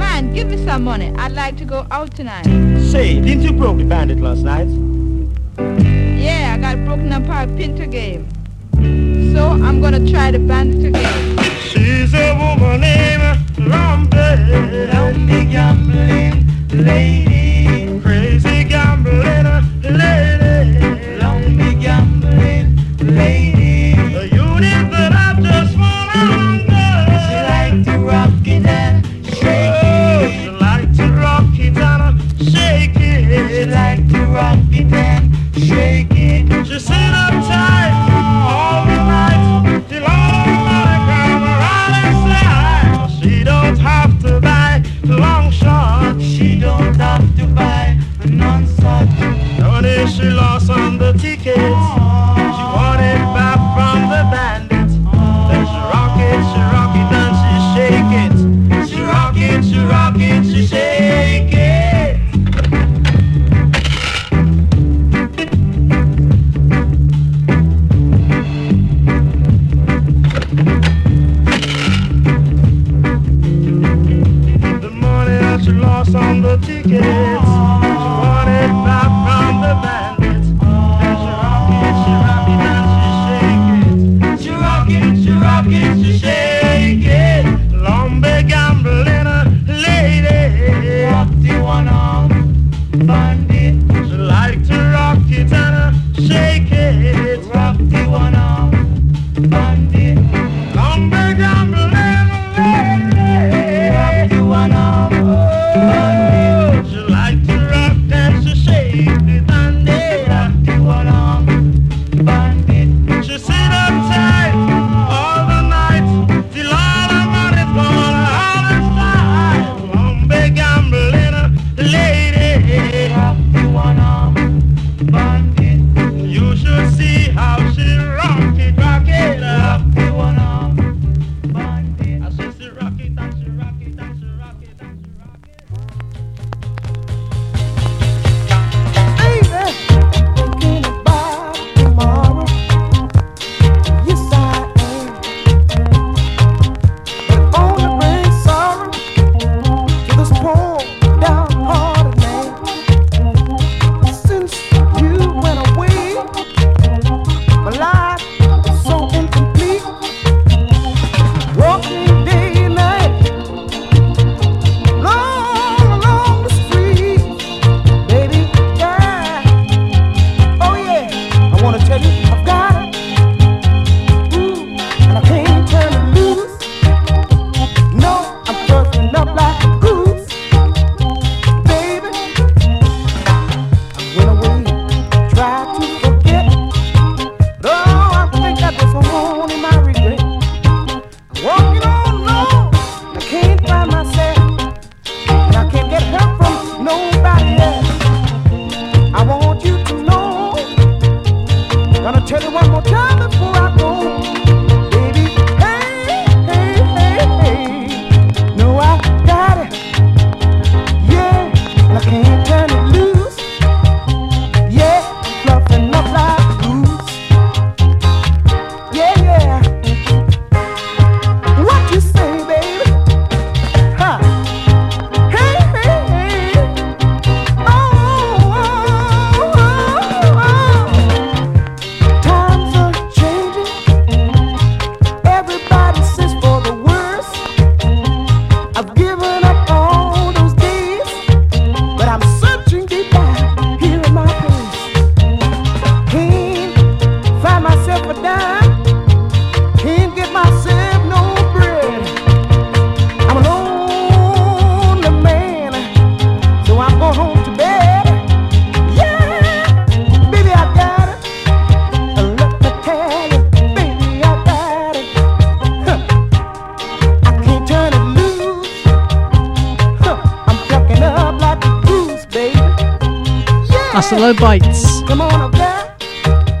Man, 0.00 0.32
give 0.32 0.48
me 0.48 0.64
some 0.64 0.84
money. 0.84 1.12
I'd 1.16 1.32
like 1.32 1.58
to 1.58 1.66
go 1.66 1.86
out 1.90 2.16
tonight. 2.16 2.46
Say, 2.90 3.20
didn't 3.20 3.42
you 3.42 3.52
broke 3.52 3.76
the 3.76 3.84
bandit 3.84 4.20
last 4.20 4.44
night? 4.44 4.68
Yeah, 6.18 6.54
I 6.54 6.58
got 6.58 6.82
broken 6.86 7.12
up 7.12 7.26
by 7.26 7.42
a 7.42 7.48
pinter 7.48 7.84
game 7.84 8.26
so 9.36 9.50
I'm 9.66 9.82
gonna 9.82 10.04
try 10.12 10.30
to 10.30 10.38
band 10.38 10.68
it 10.74 10.80
together. 10.86 11.42
She's 11.68 12.14
a 12.14 12.28
woman 12.40 12.80
named 12.80 13.38
Lambe. 13.70 14.28
Lambe 14.90 15.38
Gambling 15.52 16.36
Lady. 16.86 17.15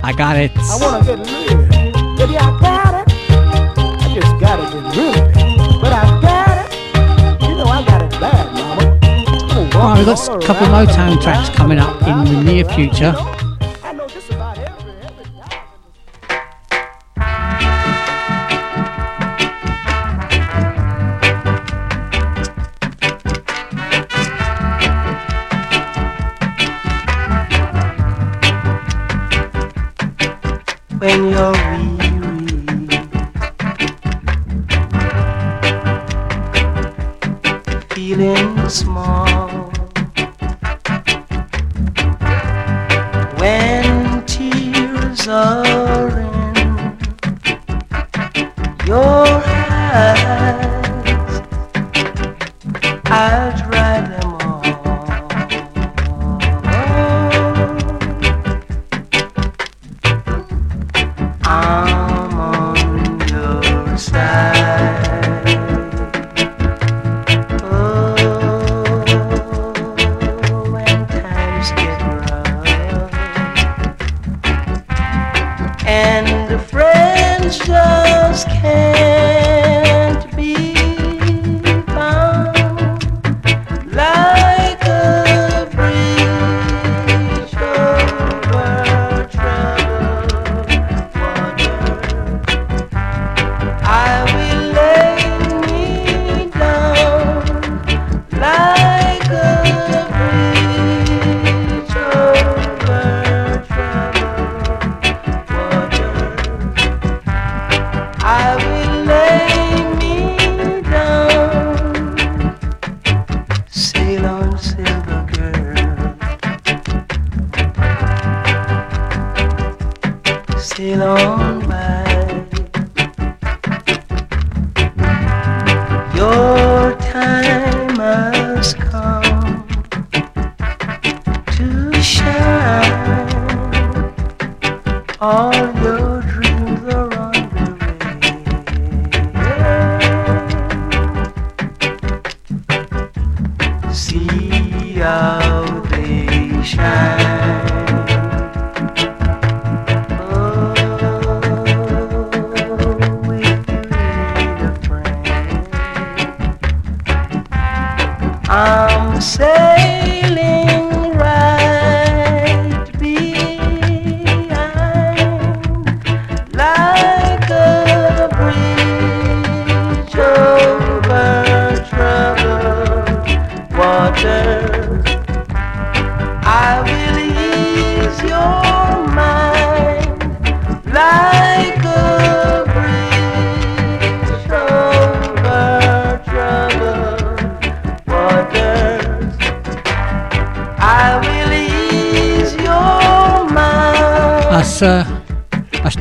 I 0.06 0.12
got 0.12 0.36
it. 0.36 0.52
I 0.56 0.76
want 0.80 1.04
to 1.04 1.16
get 1.16 1.18
rid. 1.18 1.92
Baby, 2.16 2.38
I 2.38 2.60
got 2.60 2.94
it. 2.94 3.12
I 3.28 4.14
just 4.14 4.40
got 4.40 4.54
to 4.54 4.62
get 4.70 4.96
rid 4.96 5.18
of 5.18 5.36
it. 5.36 5.80
But 5.80 5.92
I 5.92 6.20
got 6.22 6.72
it. 6.72 7.42
You 7.42 7.56
know, 7.56 7.64
I 7.64 7.84
got 7.84 8.02
it 8.02 8.10
bad, 8.20 8.54
mama. 8.54 8.84
All 9.74 9.94
right, 9.94 9.98
we've 9.98 10.06
got 10.06 10.44
a 10.44 10.46
couple 10.46 10.66
of 10.68 10.88
Motown 10.88 11.20
tracks 11.20 11.48
coming 11.56 11.80
up 11.80 12.00
in 12.02 12.24
the 12.24 12.40
near 12.40 12.64
future. 12.66 13.35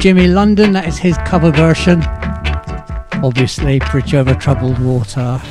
Jimmy 0.06 0.28
London. 0.28 0.74
That 0.74 0.88
is 0.88 1.00
his 1.00 1.18
cover 1.26 1.50
version. 1.50 2.04
Obviously, 3.24 3.80
Bridge 3.90 4.14
Over 4.14 4.36
Troubled 4.36 4.78
Water. 4.78 5.42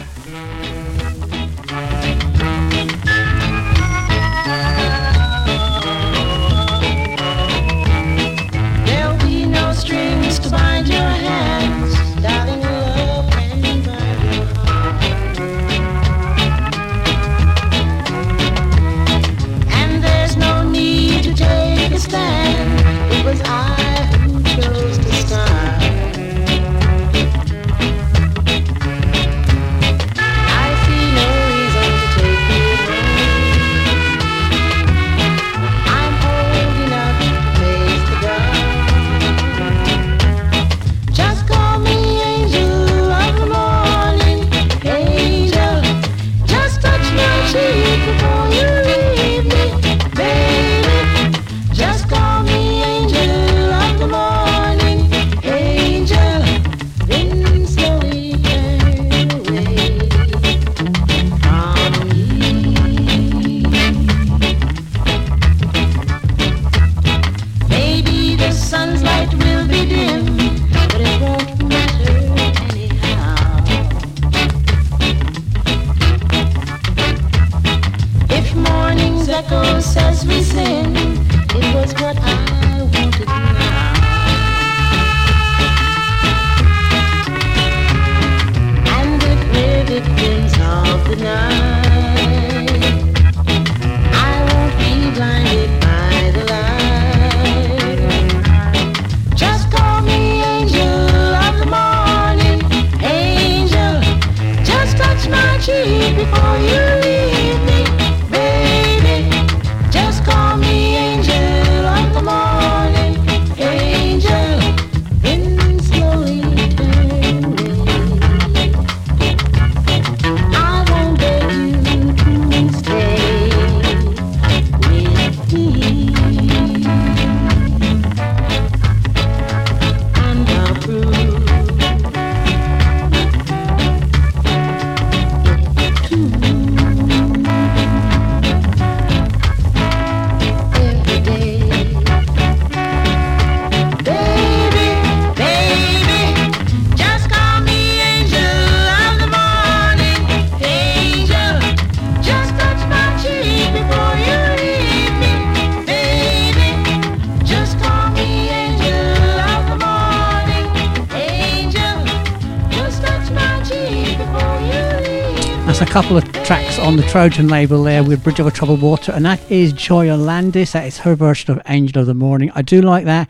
Trojan 167.15 167.47
label 167.47 167.85
there 167.85 168.03
with 168.03 168.25
Bridge 168.25 168.41
Over 168.41 168.51
Troubled 168.51 168.83
Water, 168.83 169.13
and 169.13 169.25
that 169.25 169.41
is 169.49 169.73
Joya 169.73 170.17
Landis. 170.17 170.73
That 170.73 170.85
is 170.85 170.99
her 170.99 171.15
version 171.15 171.53
of 171.53 171.63
Angel 171.69 172.01
of 172.01 172.09
the 172.09 172.13
Morning. 172.13 172.51
I 172.57 172.63
do 172.63 172.83
like 172.83 173.05
that. 173.05 173.29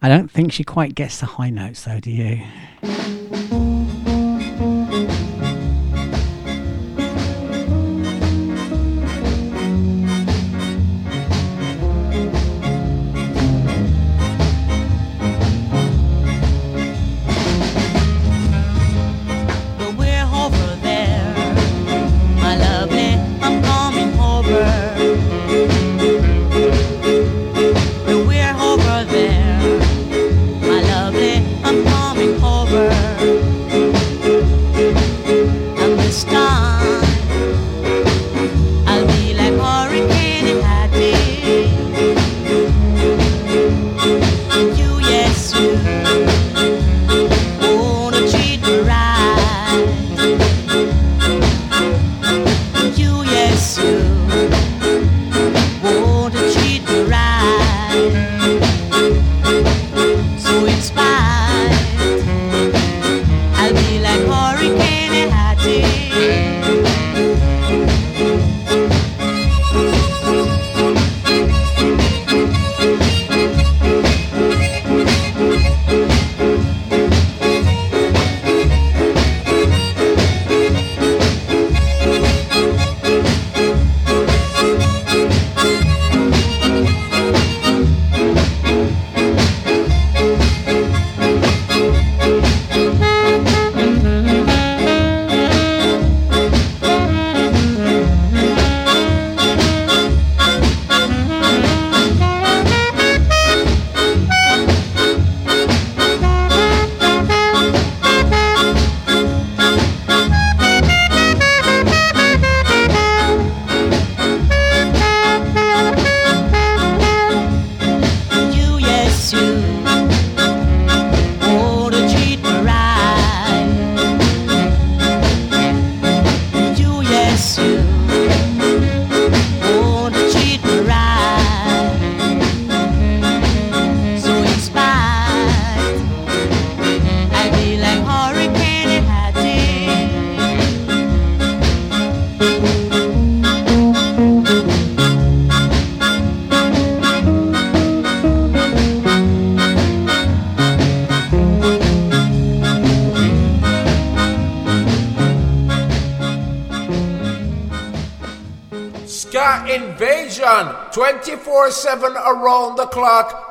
I 0.00 0.08
don't 0.08 0.30
think 0.30 0.50
she 0.50 0.64
quite 0.64 0.94
gets 0.94 1.20
the 1.20 1.26
high 1.26 1.50
notes, 1.50 1.84
though, 1.84 2.00
do 2.00 2.10
you? 2.10 4.07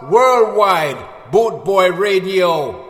worldwide 0.09 0.97
Boot 1.31 1.65
Boy 1.65 1.91
Radio. 1.91 2.86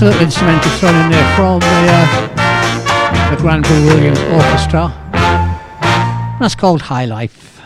nice 0.00 0.12
little 0.12 0.22
instrumental 0.22 0.70
thrown 0.78 0.94
in 0.94 1.10
there 1.10 1.36
from 1.36 1.60
the, 1.60 1.66
uh, 1.66 3.30
the 3.30 3.36
Granville 3.42 3.86
Williams 3.86 4.18
Orchestra. 4.20 4.92
That's 6.40 6.54
called 6.54 6.82
High 6.82 7.04
Life. 7.04 7.59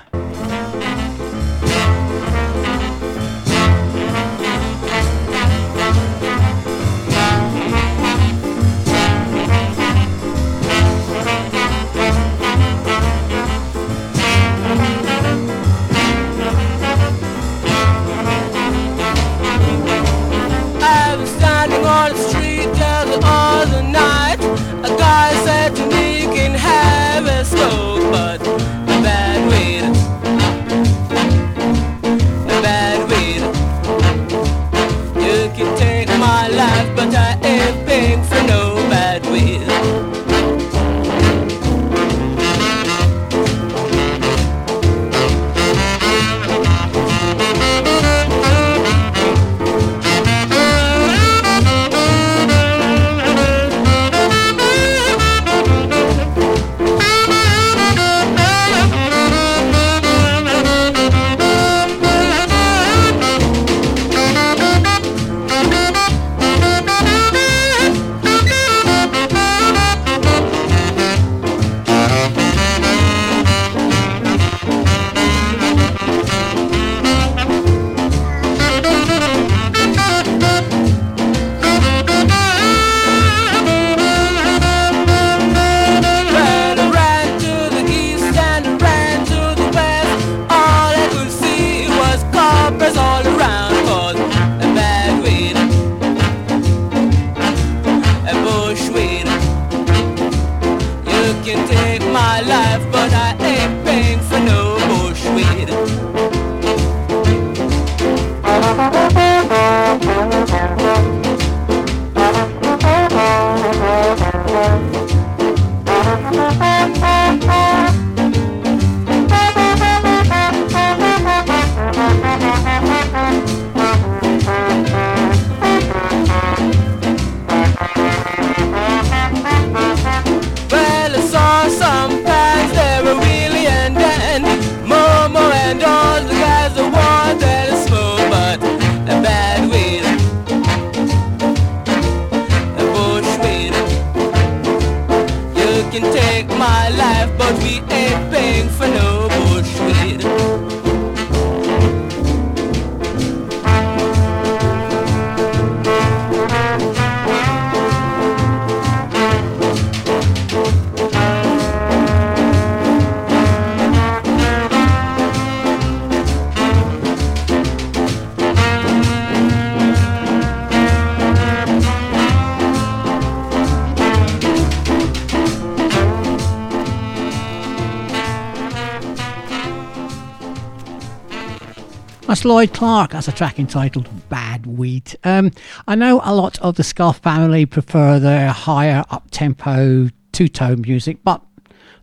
Lloyd 182.65 182.73
Clark 182.73 183.13
has 183.13 183.29
a 183.29 183.33
track 183.33 183.59
entitled 183.59 184.09
Bad 184.31 184.65
Wheat. 184.65 185.15
Um, 185.23 185.51
I 185.87 185.97
know 185.97 186.23
a 186.25 186.35
lot 186.35 186.59
of 186.61 186.77
the 186.77 186.83
Scarf 186.83 187.19
family 187.19 187.67
prefer 187.67 188.19
their 188.19 188.53
higher 188.53 189.05
up 189.11 189.31
tempo 189.31 190.09
two 190.33 190.49
tone 190.49 190.81
music, 190.81 191.19
but 191.23 191.43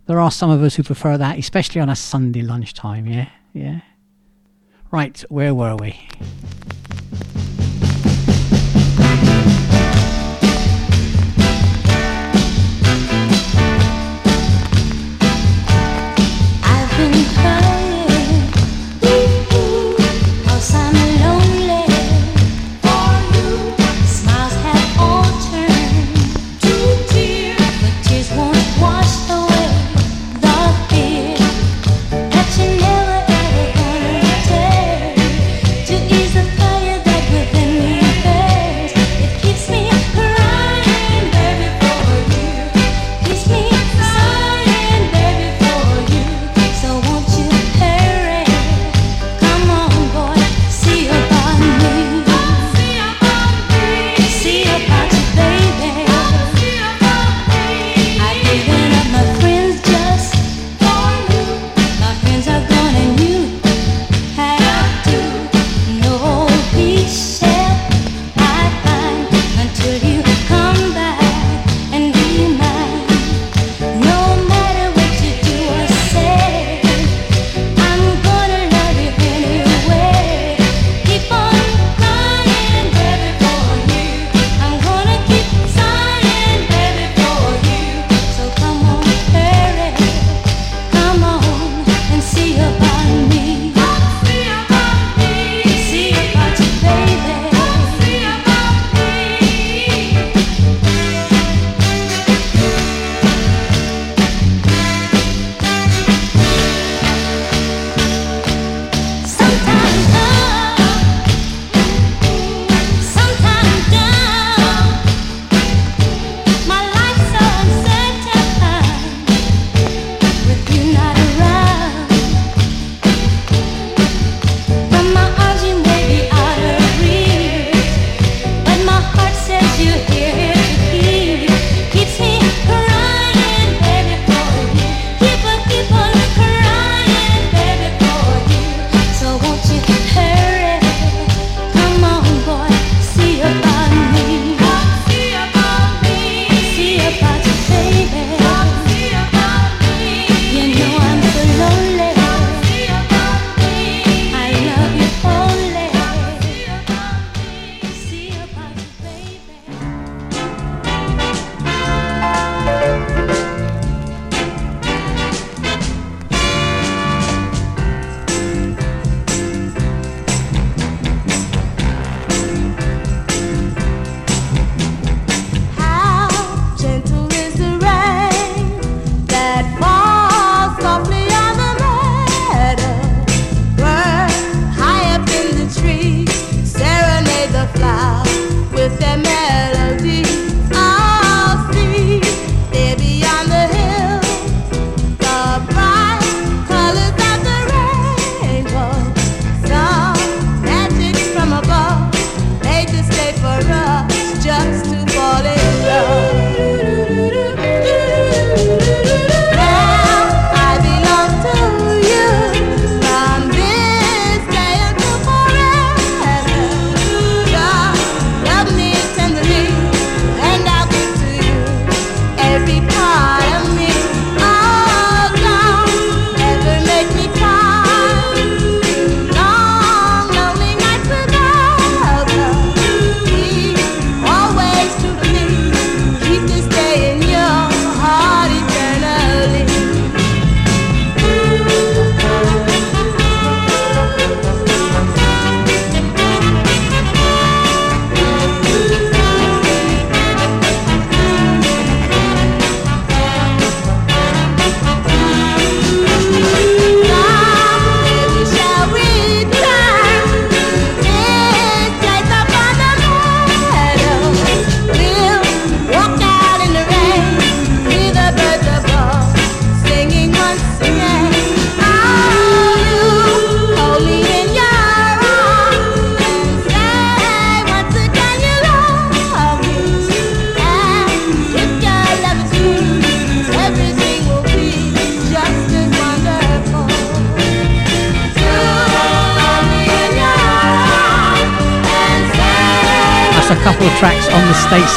there 0.06 0.20
are 0.20 0.30
some 0.30 0.52
of 0.52 0.62
us 0.62 0.76
who 0.76 0.84
prefer 0.84 1.18
that, 1.18 1.40
especially 1.40 1.82
on 1.82 1.90
a 1.90 1.96
Sunday 1.96 2.44
lunchtime, 2.44 3.08
yeah? 3.08 3.30
Yeah. 3.54 3.80
Right, 4.92 5.20
where 5.30 5.56
were 5.56 5.76
we? 5.78 6.00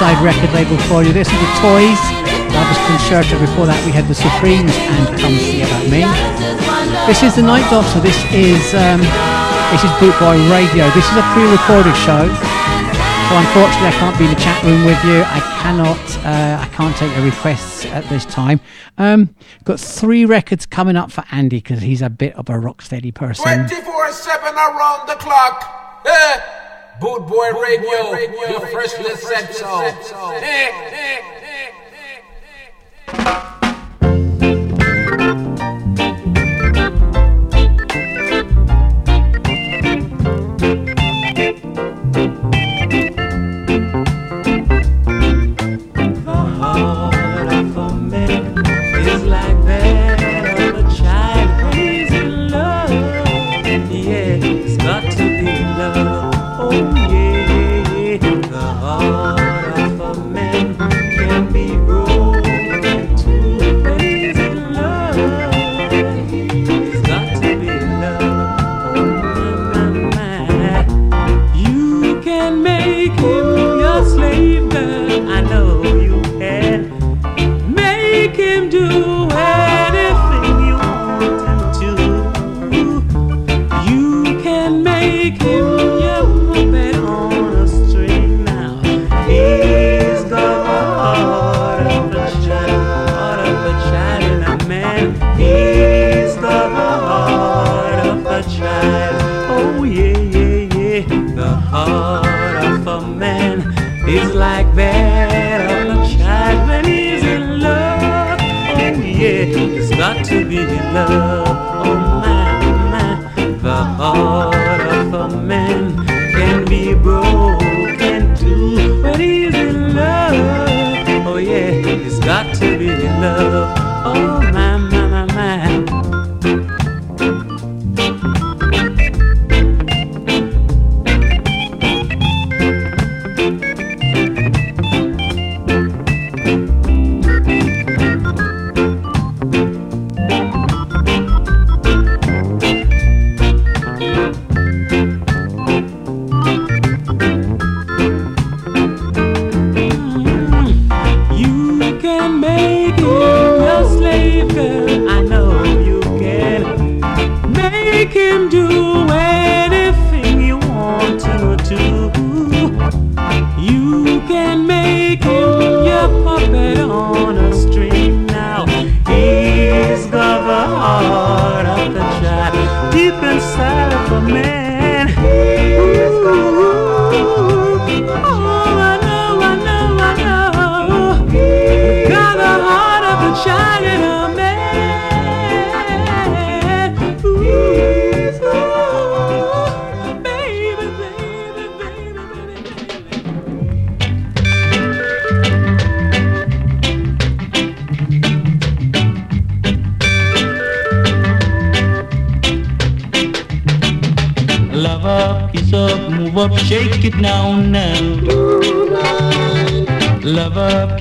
Record 0.05 0.53
label 0.53 0.77
for 0.85 1.03
you. 1.03 1.13
This 1.13 1.29
is 1.29 1.39
the 1.41 1.53
Toys, 1.65 2.01
Lover's 2.53 2.81
Concerto. 2.87 3.41
Before 3.41 3.65
that, 3.65 3.81
we 3.89 3.93
had 3.93 4.05
the 4.05 4.15
Supremes 4.15 4.73
and 4.73 5.05
Come 5.17 5.33
See 5.41 5.65
About 5.65 5.89
Me. 5.89 6.05
This 7.09 7.25
is 7.25 7.37
the 7.37 7.43
Night 7.43 7.65
Doctor. 7.73 8.05
This 8.05 8.17
is 8.29 8.61
um, 8.77 9.01
this 9.73 9.81
is 9.81 9.89
Boot 9.97 10.13
Boy 10.21 10.37
Radio. 10.53 10.93
This 10.93 11.09
is 11.09 11.17
a 11.17 11.25
pre-recorded 11.33 11.97
show, 12.05 12.29
so 12.29 13.33
unfortunately, 13.33 13.89
I 13.89 13.97
can't 13.97 14.17
be 14.21 14.29
in 14.29 14.33
the 14.37 14.41
chat 14.41 14.61
room 14.61 14.85
with 14.85 15.01
you. 15.09 15.25
I 15.25 15.41
cannot. 15.65 16.05
Uh, 16.21 16.61
I 16.61 16.69
can't 16.77 16.95
take 16.97 17.09
your 17.17 17.25
requests 17.25 17.85
at 17.87 18.05
this 18.13 18.25
time. 18.29 18.61
Um, 18.99 19.35
got 19.65 19.81
three 19.81 20.25
records 20.25 20.67
coming 20.67 20.97
up 20.97 21.13
for 21.13 21.25
Andy 21.33 21.65
because 21.65 21.81
he's 21.81 22.03
a 22.03 22.11
bit 22.11 22.37
of 22.37 22.49
a 22.49 22.59
rock 22.59 22.83
steady 22.83 23.11
person. 23.11 23.45
Twenty-four-seven 23.45 24.55
around 24.55 25.09
the 25.09 25.17
clock. 25.17 26.05
Eh? 26.07 26.54
Boot 27.01 27.27
Boy 27.27 27.51
Radio, 27.61 28.15
your 28.49 28.67
first 28.69 28.99
listen 29.01 29.53
song. 29.53 29.85
Hey, 30.35 30.71
hey. 30.91 31.44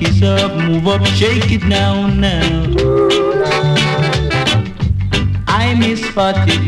it 0.04 0.22
up, 0.22 0.52
move 0.56 0.86
up, 0.86 1.04
shake 1.06 1.50
it 1.50 1.68
down 1.68 2.20
now. 2.20 2.64
I 5.46 5.74
miss 5.78 6.04
Fatty 6.10 6.63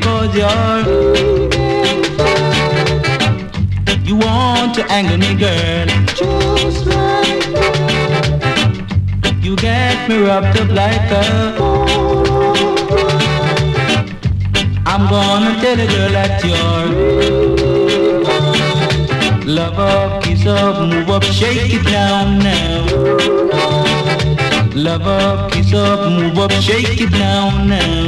up, 26.47 26.63
shake 26.63 27.01
it 27.01 27.11
down 27.11 27.69
now. 27.69 28.06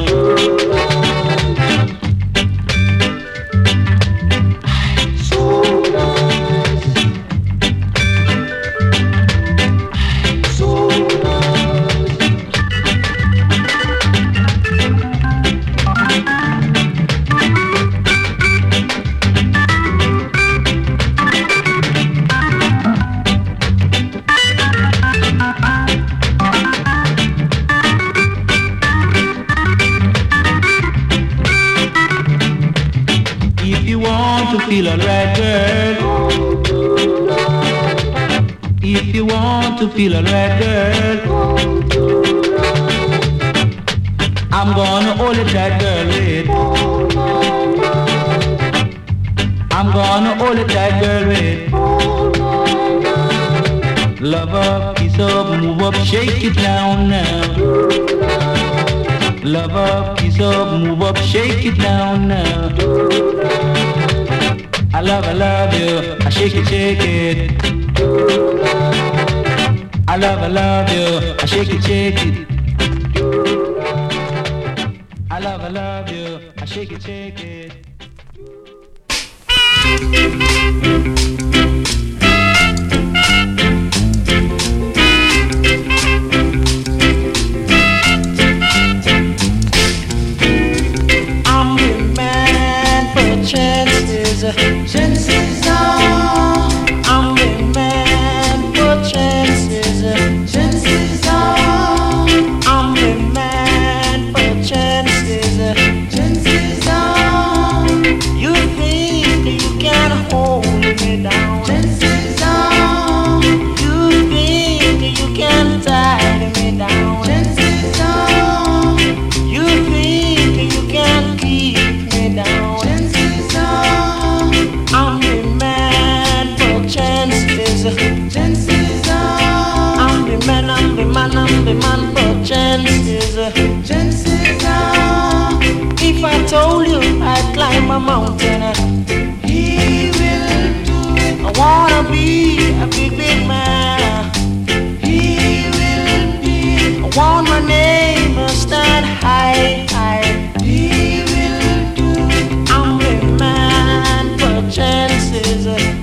is 155.47 155.98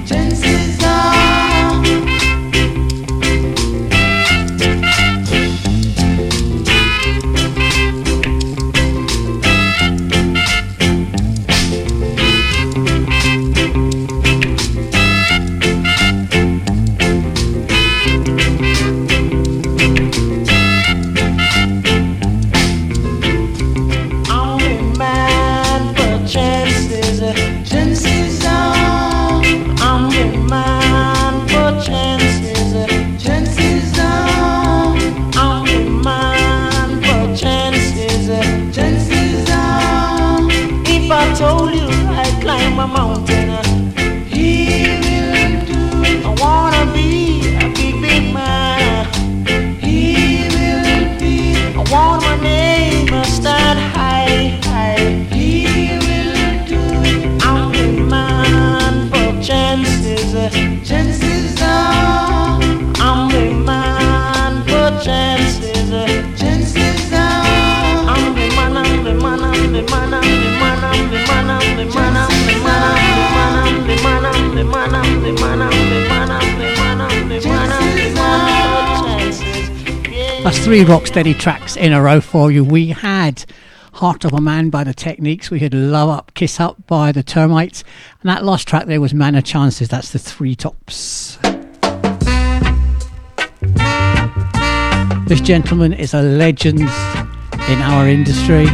three 80.75 80.83
Rocksteady 80.83 81.39
tracks 81.39 81.77
in 81.77 81.93
a 81.93 82.01
row 82.01 82.19
for 82.19 82.51
you. 82.51 82.61
We 82.61 82.87
had 82.89 83.45
Heart 83.93 84.25
of 84.25 84.33
a 84.33 84.41
Man 84.41 84.69
by 84.69 84.83
the 84.83 84.93
Techniques, 84.93 85.49
we 85.49 85.59
had 85.59 85.73
Love 85.73 86.09
Up, 86.09 86.33
Kiss 86.33 86.59
Up 86.59 86.85
by 86.85 87.13
the 87.13 87.23
Termites, 87.23 87.85
and 88.19 88.29
that 88.29 88.43
last 88.43 88.67
track 88.67 88.85
there 88.85 88.99
was 88.99 89.13
Man 89.13 89.35
of 89.35 89.45
Chances. 89.45 89.87
That's 89.87 90.11
the 90.11 90.19
three 90.19 90.53
tops. 90.53 91.37
This 95.27 95.39
gentleman 95.39 95.93
is 95.93 96.13
a 96.13 96.21
legend 96.21 96.81
in 96.81 97.81
our 97.81 98.09
industry. 98.09 98.67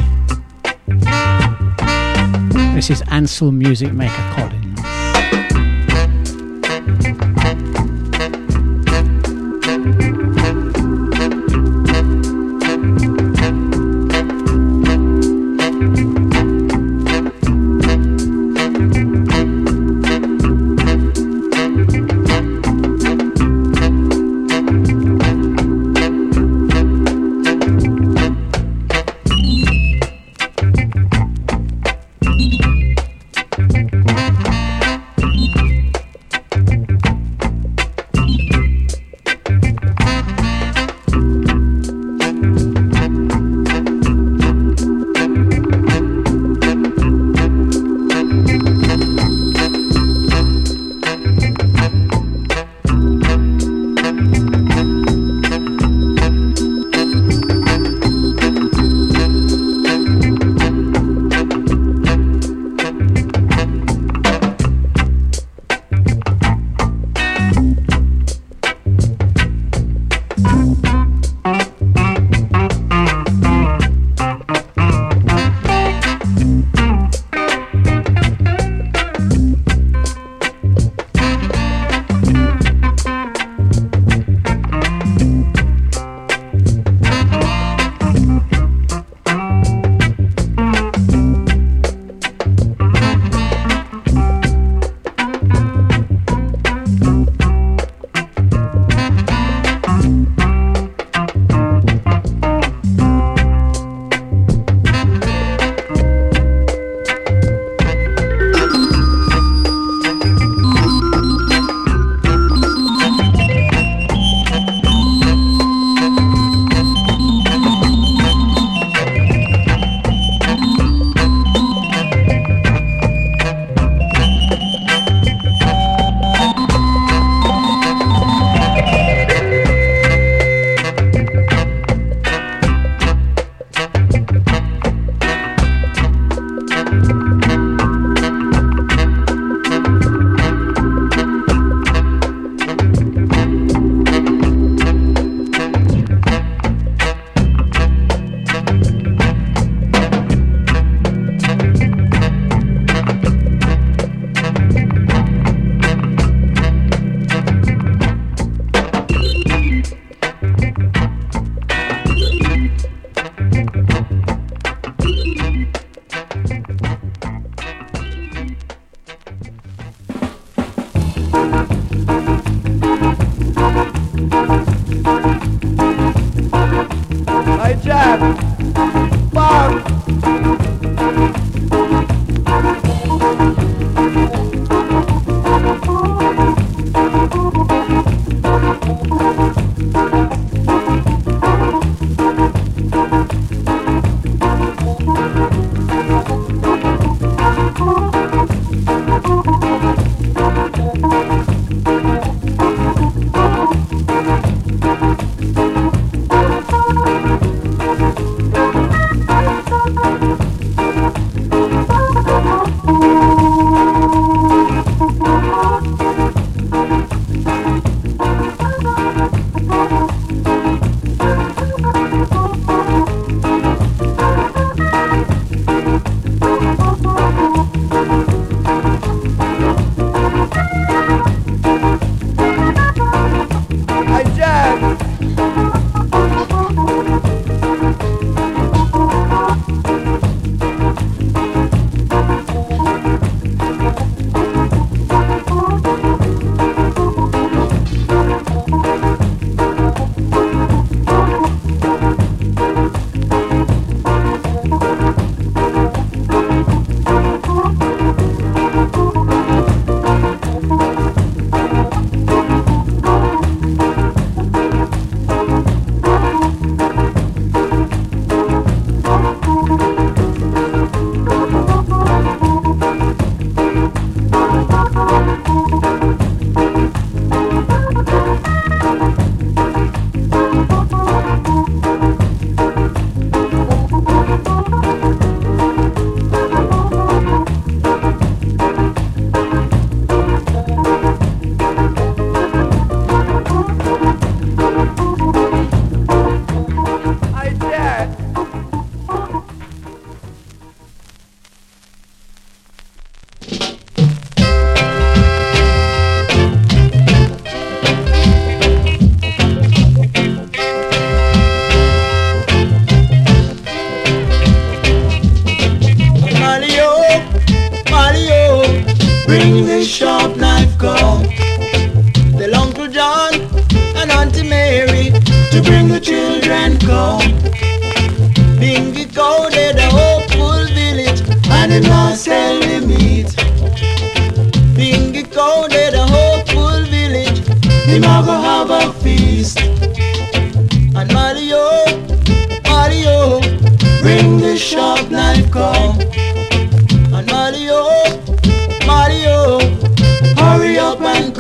This 2.74 2.90
is 2.90 3.04
Ansel 3.12 3.52
Music 3.52 3.94
Maker 3.94 4.34
Collins. 4.34 4.71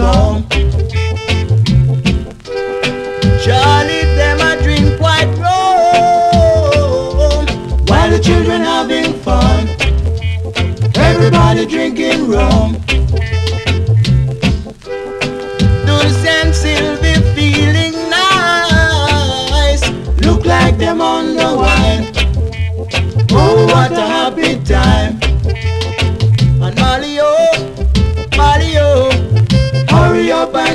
Come. 0.01 0.41
Charlie, 3.43 4.05
them 4.17 4.39
a 4.49 4.51
drink 4.63 4.89
white 5.03 5.31
rum 5.43 7.45
while 7.89 8.09
the 8.09 8.19
children 8.27 8.61
having 8.61 9.13
fun. 9.25 9.59
Everybody 11.09 11.65
drinking 11.65 12.21
rum. 12.33 12.69
The 15.87 15.97
St. 16.23 16.53
Sylvie 16.61 17.21
feeling 17.35 17.95
nice? 18.09 19.83
Look 20.25 20.45
like 20.45 20.77
them 20.77 21.01
on 21.01 21.30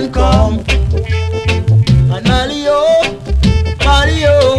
come. 0.09 0.65
And 2.11 2.27
Mario, 2.29 2.79
Mario, 3.85 4.57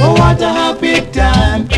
oh, 0.00 0.14
what 0.18 0.40
a 0.40 0.48
happy 0.48 1.00
time. 1.12 1.75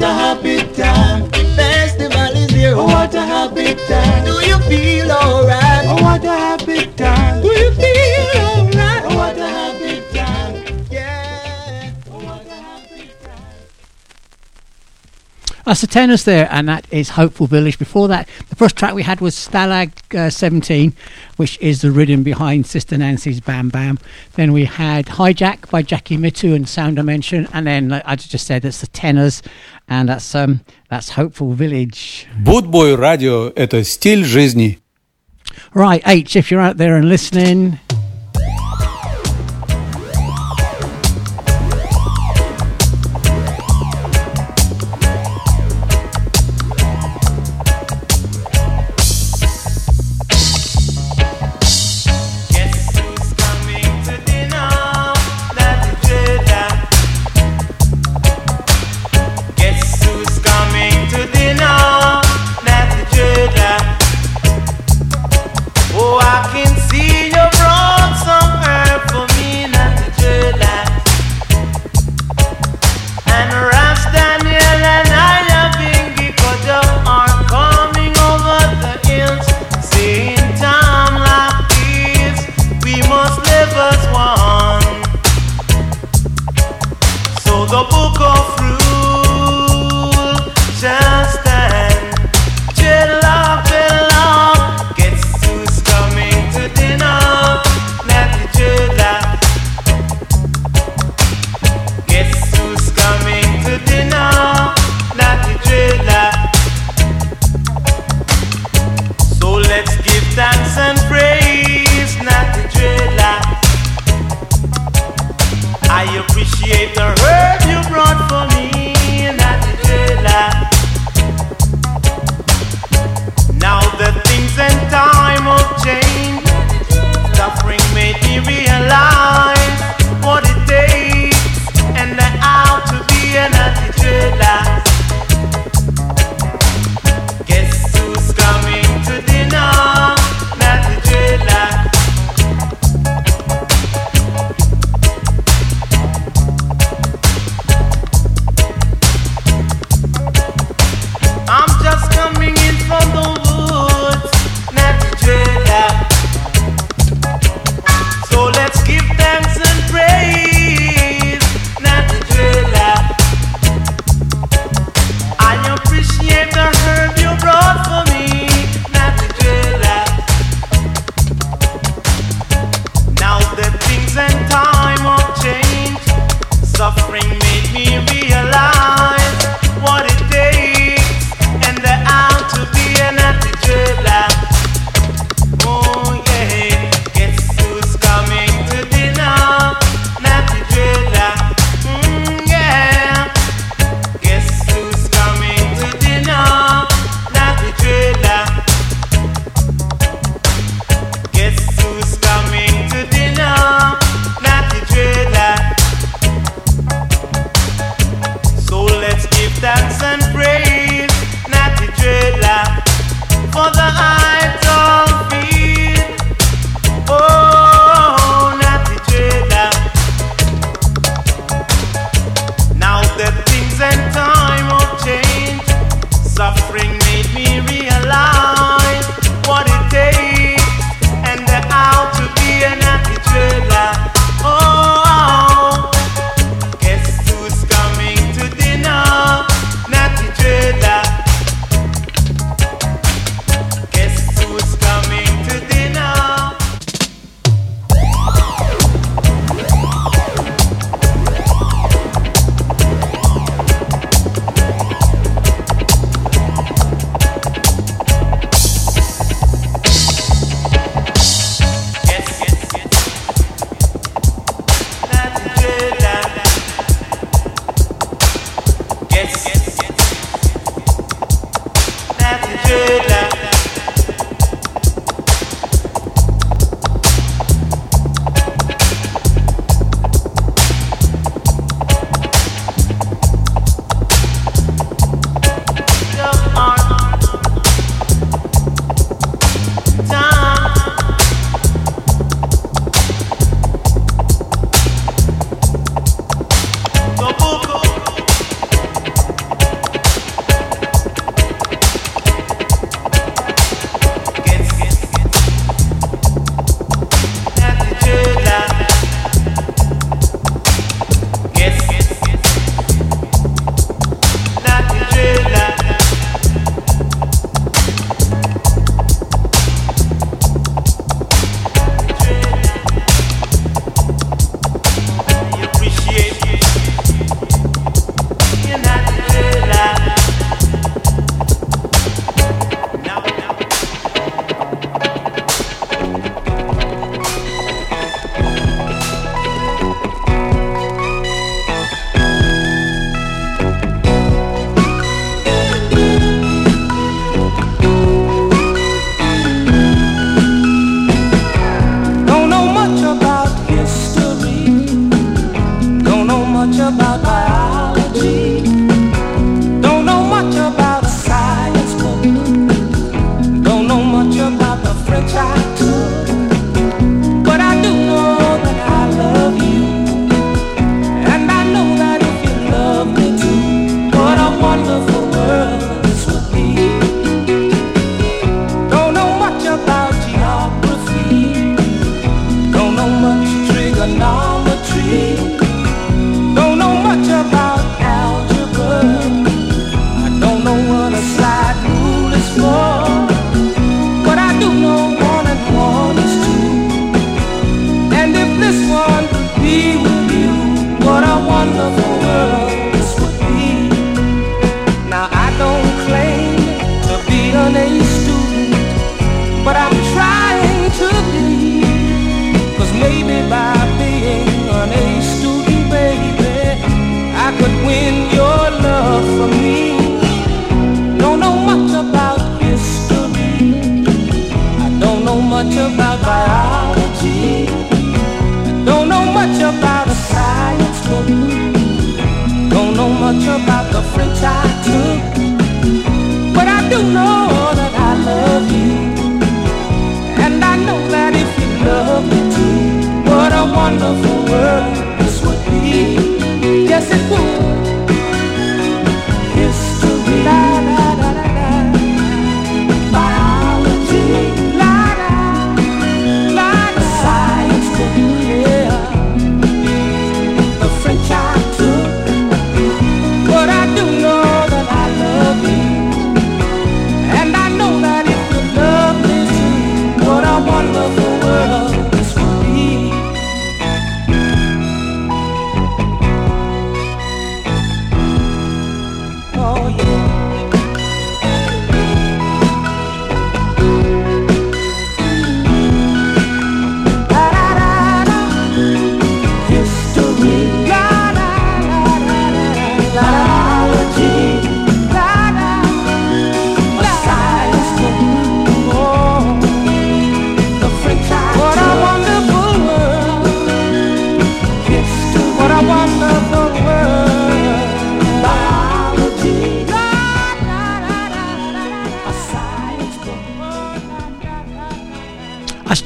What 0.00 0.08
a 0.08 0.14
happy 0.14 0.56
time. 0.74 1.30
Festival 1.30 2.36
is 2.36 2.50
here, 2.50 2.74
oh 2.74 2.84
what 2.84 3.14
a 3.14 3.20
happy 3.20 3.74
time. 3.86 4.24
Do 4.24 4.32
you 4.46 4.58
feel 4.60 5.12
alright? 5.12 5.84
Oh 5.86 6.02
what 6.02 6.24
a 6.24 6.28
happy 6.28 6.86
time. 6.96 7.42
Do 7.42 7.48
you 7.48 7.70
feel 7.72 8.40
alright? 8.40 9.04
Oh 9.04 9.16
what 9.16 9.36
a 9.36 9.46
happy 9.46 10.00
time. 10.14 10.86
Yeah. 10.90 11.92
Oh 12.10 12.24
what 12.24 12.46
a 12.46 12.50
happy 12.50 13.10
time. 13.22 13.44
That's 15.66 15.82
the 15.82 15.86
tenors 15.86 16.24
there, 16.24 16.48
and 16.50 16.66
that 16.68 16.86
is 16.90 17.10
Hopeful 17.10 17.46
Village. 17.46 17.78
Before 17.78 18.08
that, 18.08 18.26
the 18.48 18.56
first 18.56 18.76
track 18.76 18.94
we 18.94 19.02
had 19.02 19.20
was 19.20 19.34
Stalag 19.34 19.92
uh, 20.14 20.30
17, 20.30 20.94
which 21.40 21.58
is 21.58 21.80
the 21.80 21.90
rhythm 21.90 22.22
behind 22.22 22.66
Sister 22.66 22.98
Nancy's 22.98 23.40
Bam 23.40 23.70
Bam. 23.70 23.98
Then 24.34 24.52
we 24.52 24.66
had 24.66 25.06
Hijack 25.06 25.70
by 25.70 25.80
Jackie 25.80 26.18
Mittoo 26.18 26.54
and 26.54 26.68
Sound 26.68 26.96
Dimension, 26.96 27.48
and 27.54 27.66
then 27.66 27.88
like 27.88 28.02
I 28.04 28.14
just 28.16 28.46
said 28.46 28.62
it's 28.62 28.82
the 28.82 28.88
tenors, 28.88 29.42
and 29.88 30.10
that's 30.10 30.34
um 30.34 30.60
that's 30.90 31.08
Hopeful 31.12 31.54
Village. 31.54 32.26
Boot 32.44 32.70
Boy 32.70 32.94
Radio– 32.94 33.48
это 33.56 33.82
стиль 33.84 34.26
жизни. 34.26 34.80
Right, 35.72 36.02
H, 36.04 36.36
if 36.36 36.50
you're 36.50 36.60
out 36.60 36.76
there 36.76 36.96
and 36.96 37.08
listening, 37.08 37.78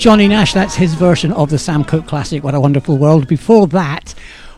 Johnny 0.05 0.29
Nash. 0.29 0.53
That's 0.53 0.75
his 0.75 0.93
version 0.93 1.33
of 1.33 1.49
the 1.49 1.57
Sam 1.57 1.83
Cooke 1.83 2.07
classic, 2.07 2.45
What 2.45 2.55
a 2.55 2.61
Wonderful 2.61 2.99
World. 2.99 3.27
Before 3.27 3.67
that, 3.69 4.15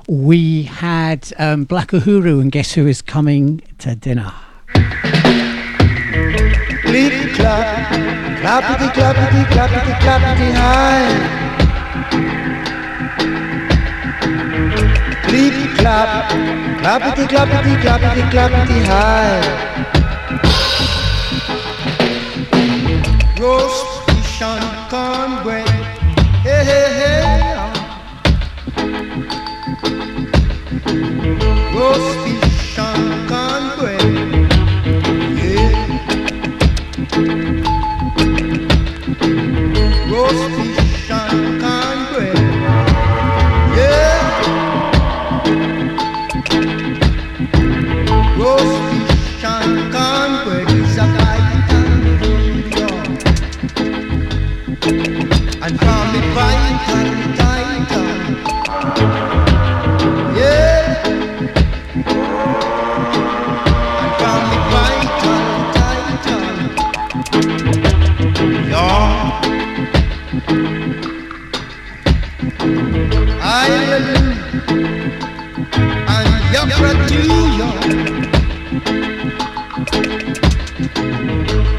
we 0.09 0.65
had 0.65 1.33
um, 1.39 1.63
Black 1.63 1.91
Uhuru, 1.91 2.41
and 2.41 2.51
guess 2.51 2.73
who 2.73 2.89
is 2.89 3.01
coming 3.01 3.63
to 3.79 3.95
dinner? 3.95 4.35
Clippity 6.83 7.33
clap, 7.37 7.93
clappity 8.43 8.89
clappity 8.91 9.45
clappity 9.45 9.95
clappity 10.01 10.53
high. 10.53 11.15
Clippity 15.29 15.77
clap, 15.77 16.29
clappity 16.83 17.27
clappity 17.29 17.77
clappity 17.83 18.31
clappity 18.33 18.85
high. 18.85 19.86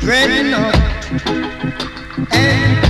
dreading 0.07 0.53
up 0.53 0.73
and 2.33 2.86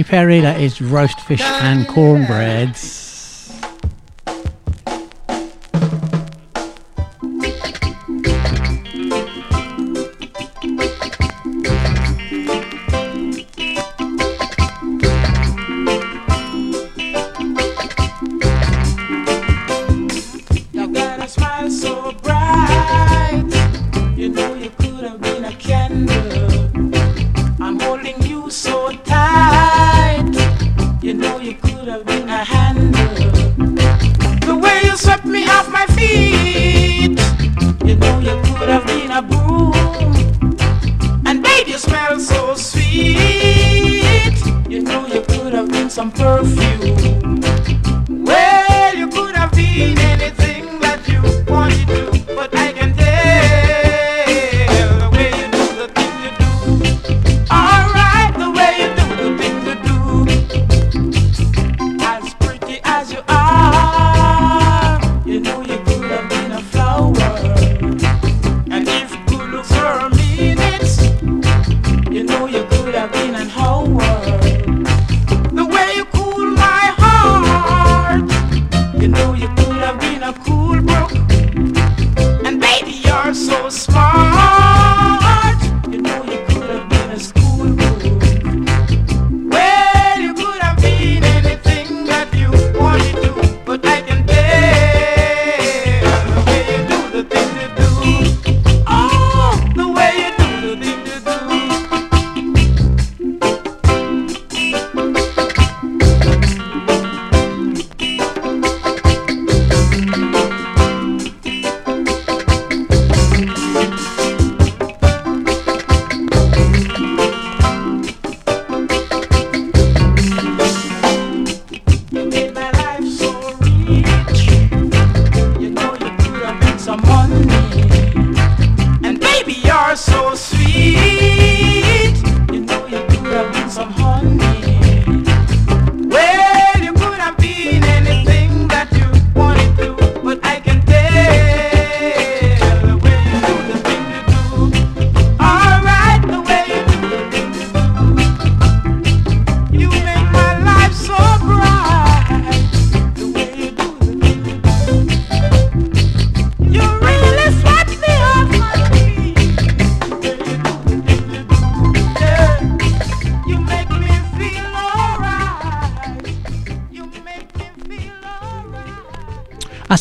Andy 0.00 0.08
Pereira 0.08 0.54
is 0.54 0.80
roast 0.80 1.20
fish 1.20 1.42
and 1.42 1.86
cornbreads. 1.86 2.99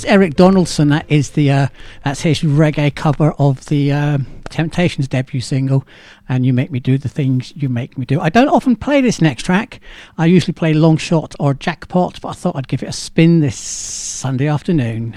Eric 0.10 0.34
Donaldson. 0.34 0.90
That 0.90 1.06
is 1.08 1.30
the 1.32 1.52
uh, 1.52 1.68
that's 2.04 2.22
his 2.22 2.40
reggae 2.42 2.94
cover 2.96 3.34
of 3.34 3.64
the 3.68 3.92
uh, 3.92 4.18
Temptations 4.50 5.08
debut 5.08 5.40
single, 5.40 5.86
and 6.28 6.48
you 6.48 6.52
make 6.52 6.72
me 6.72 6.80
do 6.80 6.98
the 6.98 7.08
things 7.08 7.54
you 7.56 7.70
make 7.70 7.96
me 7.96 8.08
do. 8.08 8.20
I 8.20 8.30
don't 8.30 8.48
often 8.48 8.76
play 8.76 9.02
this 9.02 9.22
next 9.22 9.44
track. 9.44 9.80
I 10.18 10.26
usually 10.26 10.54
play 10.54 10.74
Long 10.74 10.98
Shot 10.98 11.36
or 11.40 11.54
Jackpot, 11.54 12.20
but 12.22 12.30
I 12.30 12.34
thought 12.34 12.56
I'd 12.56 12.68
give 12.68 12.82
it 12.82 12.90
a 12.90 12.94
spin 12.94 13.40
this 13.40 13.56
Sunday 13.56 14.48
afternoon. 14.48 15.16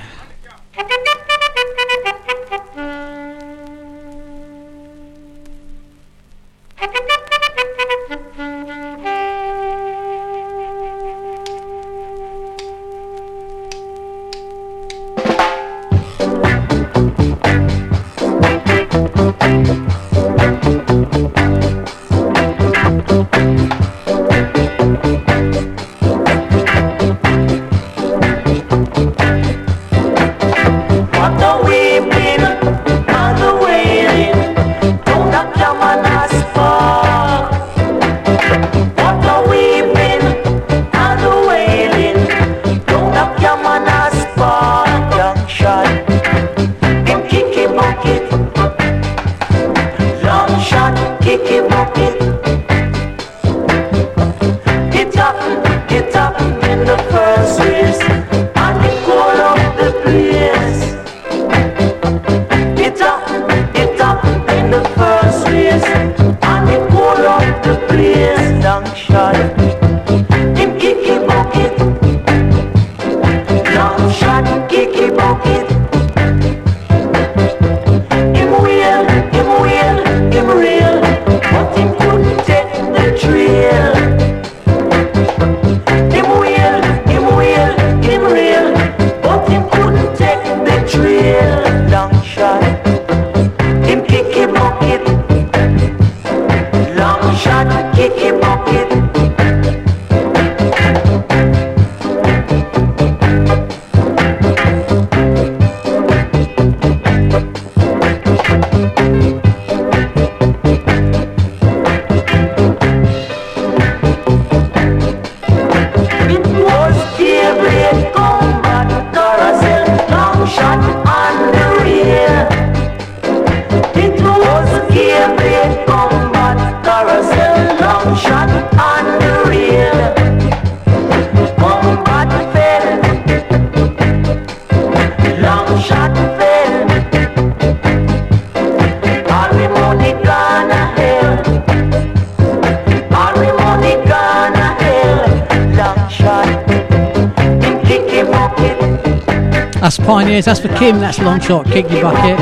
That's 149.92 150.06
Pioneers. 150.06 150.46
That's 150.46 150.58
for 150.58 150.68
Kim. 150.68 151.00
That's 151.00 151.18
Long 151.18 151.38
Shot, 151.38 151.66
Kick 151.66 151.90
Your 151.90 152.00
Bucket. 152.00 152.40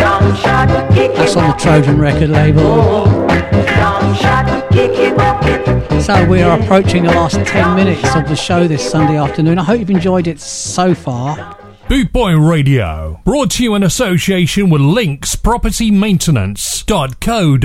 Long 0.00 0.34
shot, 0.34 0.92
kicky 0.92 1.14
That's 1.14 1.36
on 1.36 1.50
the 1.50 1.56
Trojan 1.56 1.96
record 1.96 2.30
label. 2.30 2.64
Long 2.64 4.14
shot, 4.16 4.68
kicky 4.72 5.14
bucket. 5.14 6.02
So 6.02 6.26
we 6.28 6.42
are 6.42 6.58
approaching 6.58 7.04
the 7.04 7.12
last 7.12 7.36
10 7.46 7.76
minutes 7.76 8.16
of 8.16 8.26
the 8.26 8.34
show 8.34 8.66
this 8.66 8.90
Sunday 8.90 9.16
afternoon. 9.16 9.60
I 9.60 9.62
hope 9.62 9.78
you've 9.78 9.90
enjoyed 9.90 10.26
it 10.26 10.40
so 10.40 10.92
far. 10.92 11.56
Boot 11.88 12.12
Boy 12.12 12.36
Radio, 12.36 13.20
brought 13.24 13.52
to 13.52 13.62
you 13.62 13.76
in 13.76 13.84
association 13.84 14.70
with 14.70 14.80
Links 14.80 15.36
Property 15.36 15.92
Maintenance.co.uk. 15.92 17.60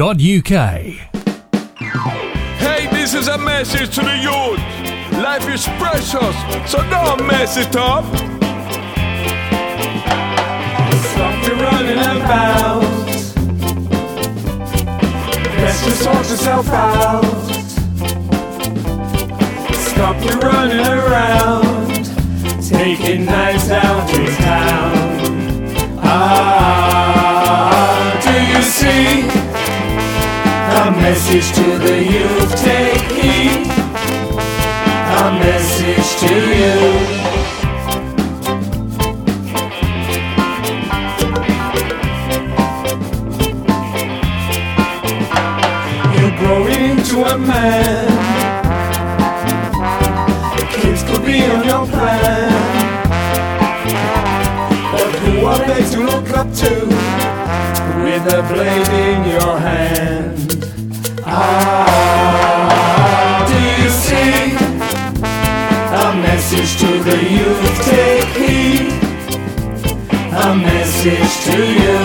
Hey, 2.60 2.88
this 2.92 3.16
is 3.16 3.28
a 3.28 3.38
message 3.40 3.96
to 3.96 4.02
the 4.02 4.18
youth. 4.18 4.93
Life 5.22 5.48
is 5.54 5.66
precious, 5.78 6.36
so 6.72 6.78
don't 6.90 7.26
mess 7.28 7.58
it 7.58 7.76
up. 7.76 8.06
Stop 11.12 11.48
your 11.48 11.58
running 11.58 12.00
about. 12.00 12.82
Best 15.58 15.84
to 15.86 15.92
sort 15.92 16.18
yourself 16.30 16.70
out. 16.70 17.24
Stop 19.74 20.24
your 20.24 20.40
running 20.40 20.86
around. 20.86 22.06
Taking 22.62 23.26
knives 23.26 23.68
down 23.68 24.08
to 24.08 24.26
town. 24.38 24.94
Ah, 26.04 27.40
do 28.24 28.34
you 28.52 28.62
see? 28.64 29.28
A 30.82 30.92
message 30.92 31.52
to 31.54 31.78
the 31.80 32.04
youth, 32.04 32.56
take 32.62 33.12
heed. 33.12 33.73
A 35.24 35.32
message 35.32 36.10
to 36.20 36.34
you. 36.60 36.76
You're 46.14 46.38
growing 46.40 46.82
into 46.90 47.24
a 47.24 47.38
man. 47.38 48.12
Kids 50.72 51.04
could 51.04 51.26
be 51.26 51.46
on 51.46 51.64
your 51.64 51.86
plan. 51.88 52.52
But 54.92 55.12
who 55.22 55.46
are 55.46 55.66
they 55.66 55.90
to 55.92 56.00
look 56.04 56.30
up 56.32 56.52
to 56.54 56.86
with 58.04 58.28
a 58.28 58.44
blade 58.52 58.90
in 59.08 59.24
your 59.32 59.58
hand? 59.58 60.66
Ah, 61.26 62.73
the 67.04 67.18
youth? 67.22 67.86
Take 67.86 68.32
heed. 68.40 68.94
A 70.32 70.56
message 70.56 71.34
to 71.46 71.58
you. 71.84 72.00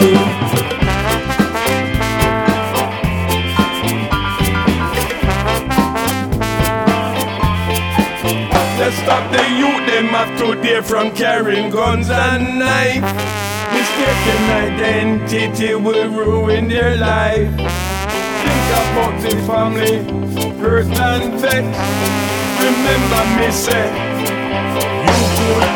Let's 8.78 8.96
stop 8.96 9.30
the 9.30 9.44
youth, 9.60 9.86
them 9.86 10.06
have 10.06 10.36
to 10.38 10.60
dare 10.62 10.82
from 10.82 11.14
carrying 11.14 11.70
guns 11.70 12.10
and 12.10 12.58
knife. 12.58 13.02
Mistaken 13.72 14.42
identity 14.50 15.74
will 15.76 16.10
ruin 16.10 16.68
their 16.68 16.96
life. 16.96 17.54
Think 18.42 18.66
about 18.82 19.22
the 19.22 19.36
family, 19.46 19.98
hurt 20.58 20.86
and 20.86 21.40
vex. 21.40 21.64
Remember 22.60 23.40
me 23.40 23.52
say, 23.52 24.07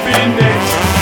you 0.01 1.02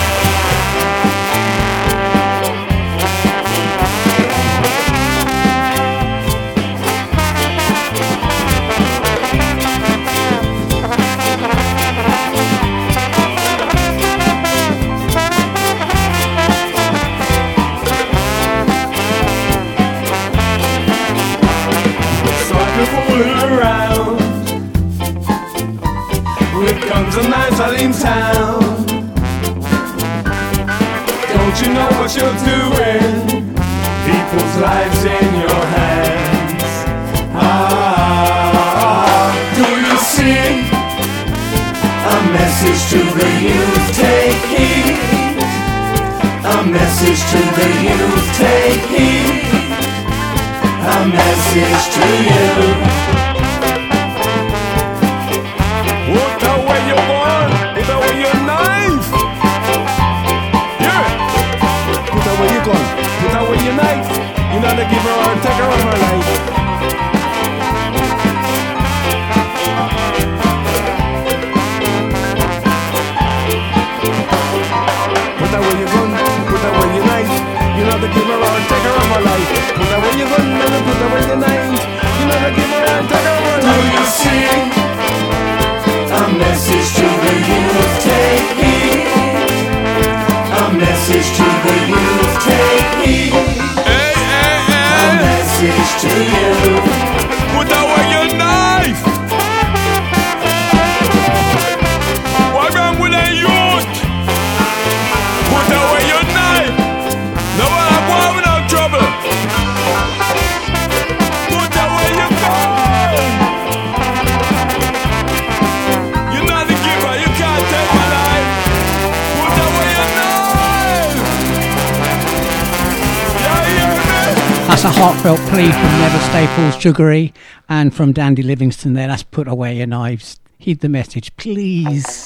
heartfelt 125.03 125.39
plea 125.49 125.71
from 125.71 125.99
Neville 125.99 126.19
Staples 126.29 126.79
Sugary 126.79 127.33
and 127.67 127.91
from 127.91 128.11
Dandy 128.11 128.43
Livingstone 128.43 128.93
there. 128.93 129.07
That's 129.07 129.23
put 129.23 129.47
away 129.47 129.77
your 129.77 129.87
knives. 129.87 130.39
Heed 130.59 130.81
the 130.81 130.89
message, 130.89 131.35
please. 131.37 132.20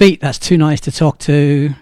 beat. 0.00 0.20
That's 0.22 0.38
too 0.38 0.56
nice 0.56 0.80
to 0.80 0.90
talk 0.90 1.18
to. 1.18 1.74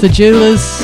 The 0.00 0.08
Jewelers, 0.08 0.80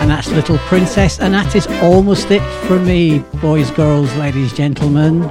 and 0.00 0.08
that's 0.08 0.28
Little 0.28 0.58
Princess, 0.58 1.18
and 1.18 1.34
that 1.34 1.56
is 1.56 1.66
almost 1.82 2.30
it 2.30 2.42
for 2.68 2.78
me, 2.78 3.18
boys, 3.40 3.72
girls, 3.72 4.14
ladies, 4.14 4.52
gentlemen. 4.52 5.22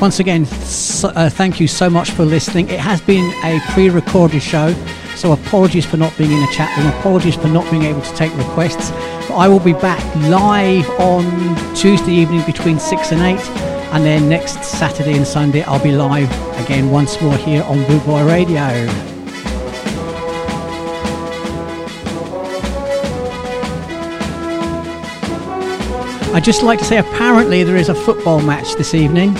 Once 0.00 0.20
again, 0.20 0.46
so, 0.46 1.08
uh, 1.10 1.28
thank 1.28 1.60
you 1.60 1.68
so 1.68 1.90
much 1.90 2.12
for 2.12 2.24
listening. 2.24 2.66
It 2.70 2.80
has 2.80 3.02
been 3.02 3.30
a 3.44 3.60
pre 3.72 3.90
recorded 3.90 4.40
show, 4.40 4.72
so 5.14 5.32
apologies 5.32 5.84
for 5.84 5.98
not 5.98 6.16
being 6.16 6.32
in 6.32 6.40
the 6.40 6.52
chat 6.52 6.74
room, 6.78 6.86
apologies 7.00 7.34
for 7.34 7.48
not 7.48 7.70
being 7.70 7.82
able 7.82 8.00
to 8.00 8.14
take 8.14 8.34
requests. 8.38 8.90
But 9.28 9.36
I 9.36 9.48
will 9.48 9.60
be 9.60 9.74
back 9.74 10.02
live 10.30 10.88
on 10.98 11.24
Tuesday 11.74 12.12
evening 12.12 12.42
between 12.46 12.78
6 12.78 13.12
and 13.12 13.20
8, 13.20 13.65
and 13.96 14.04
then 14.04 14.28
next 14.28 14.62
Saturday 14.62 15.16
and 15.16 15.26
Sunday 15.26 15.62
I'll 15.62 15.82
be 15.82 15.90
live 15.90 16.30
again 16.62 16.90
once 16.90 17.18
more 17.22 17.34
here 17.34 17.62
on 17.62 17.82
Boot 17.86 18.04
Boy 18.04 18.26
Radio. 18.26 18.60
I'd 26.34 26.42
just 26.44 26.62
like 26.62 26.78
to 26.80 26.84
say 26.84 26.98
apparently 26.98 27.64
there 27.64 27.76
is 27.76 27.88
a 27.88 27.94
football 27.94 28.42
match 28.42 28.74
this 28.74 28.92
evening. 28.92 29.30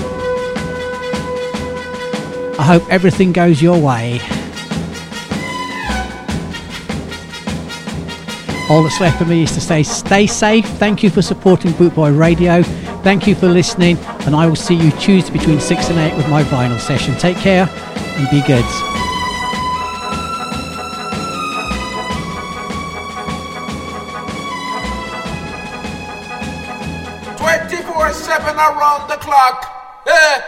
I 2.59 2.63
hope 2.63 2.91
everything 2.91 3.35
goes 3.35 3.61
your 3.61 3.79
way. 3.79 4.21
All 8.71 8.83
that's 8.83 8.99
left 9.03 9.19
for 9.19 9.27
me 9.27 9.43
is 9.43 9.53
to 9.53 9.61
say 9.61 9.83
stay 9.83 10.27
safe. 10.27 10.65
Thank 10.65 11.03
you 11.03 11.11
for 11.11 11.21
supporting 11.21 11.73
Boot 11.73 11.95
Boy 11.95 12.11
Radio. 12.13 12.63
Thank 13.03 13.27
you 13.27 13.35
for 13.35 13.49
listening, 13.49 13.99
and 14.27 14.35
I 14.35 14.47
will 14.47 14.57
see 14.57 14.75
you 14.75 14.91
Tuesday 14.93 15.33
between 15.33 15.61
6 15.61 15.89
and 15.89 15.99
8 15.99 16.17
with 16.17 16.29
my 16.29 16.43
vinyl 16.43 16.81
session. 16.81 17.15
Take 17.17 17.37
care 17.37 17.69
and 17.69 18.31
be 18.31 18.43
good. 18.43 18.65
24 27.39 28.13
7 28.13 28.57
around 28.57 29.09
the 29.09 29.17
clock. 29.17 30.03
Eh? 30.07 30.41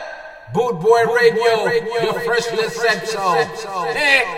Boot 0.52 0.80
Boy 0.80 1.04
Radio, 1.14 1.66
your 2.02 2.20
freshly 2.20 2.68
said 2.70 3.06
so. 3.06 3.34
Eh, 3.34 3.46
eh, 3.94 4.37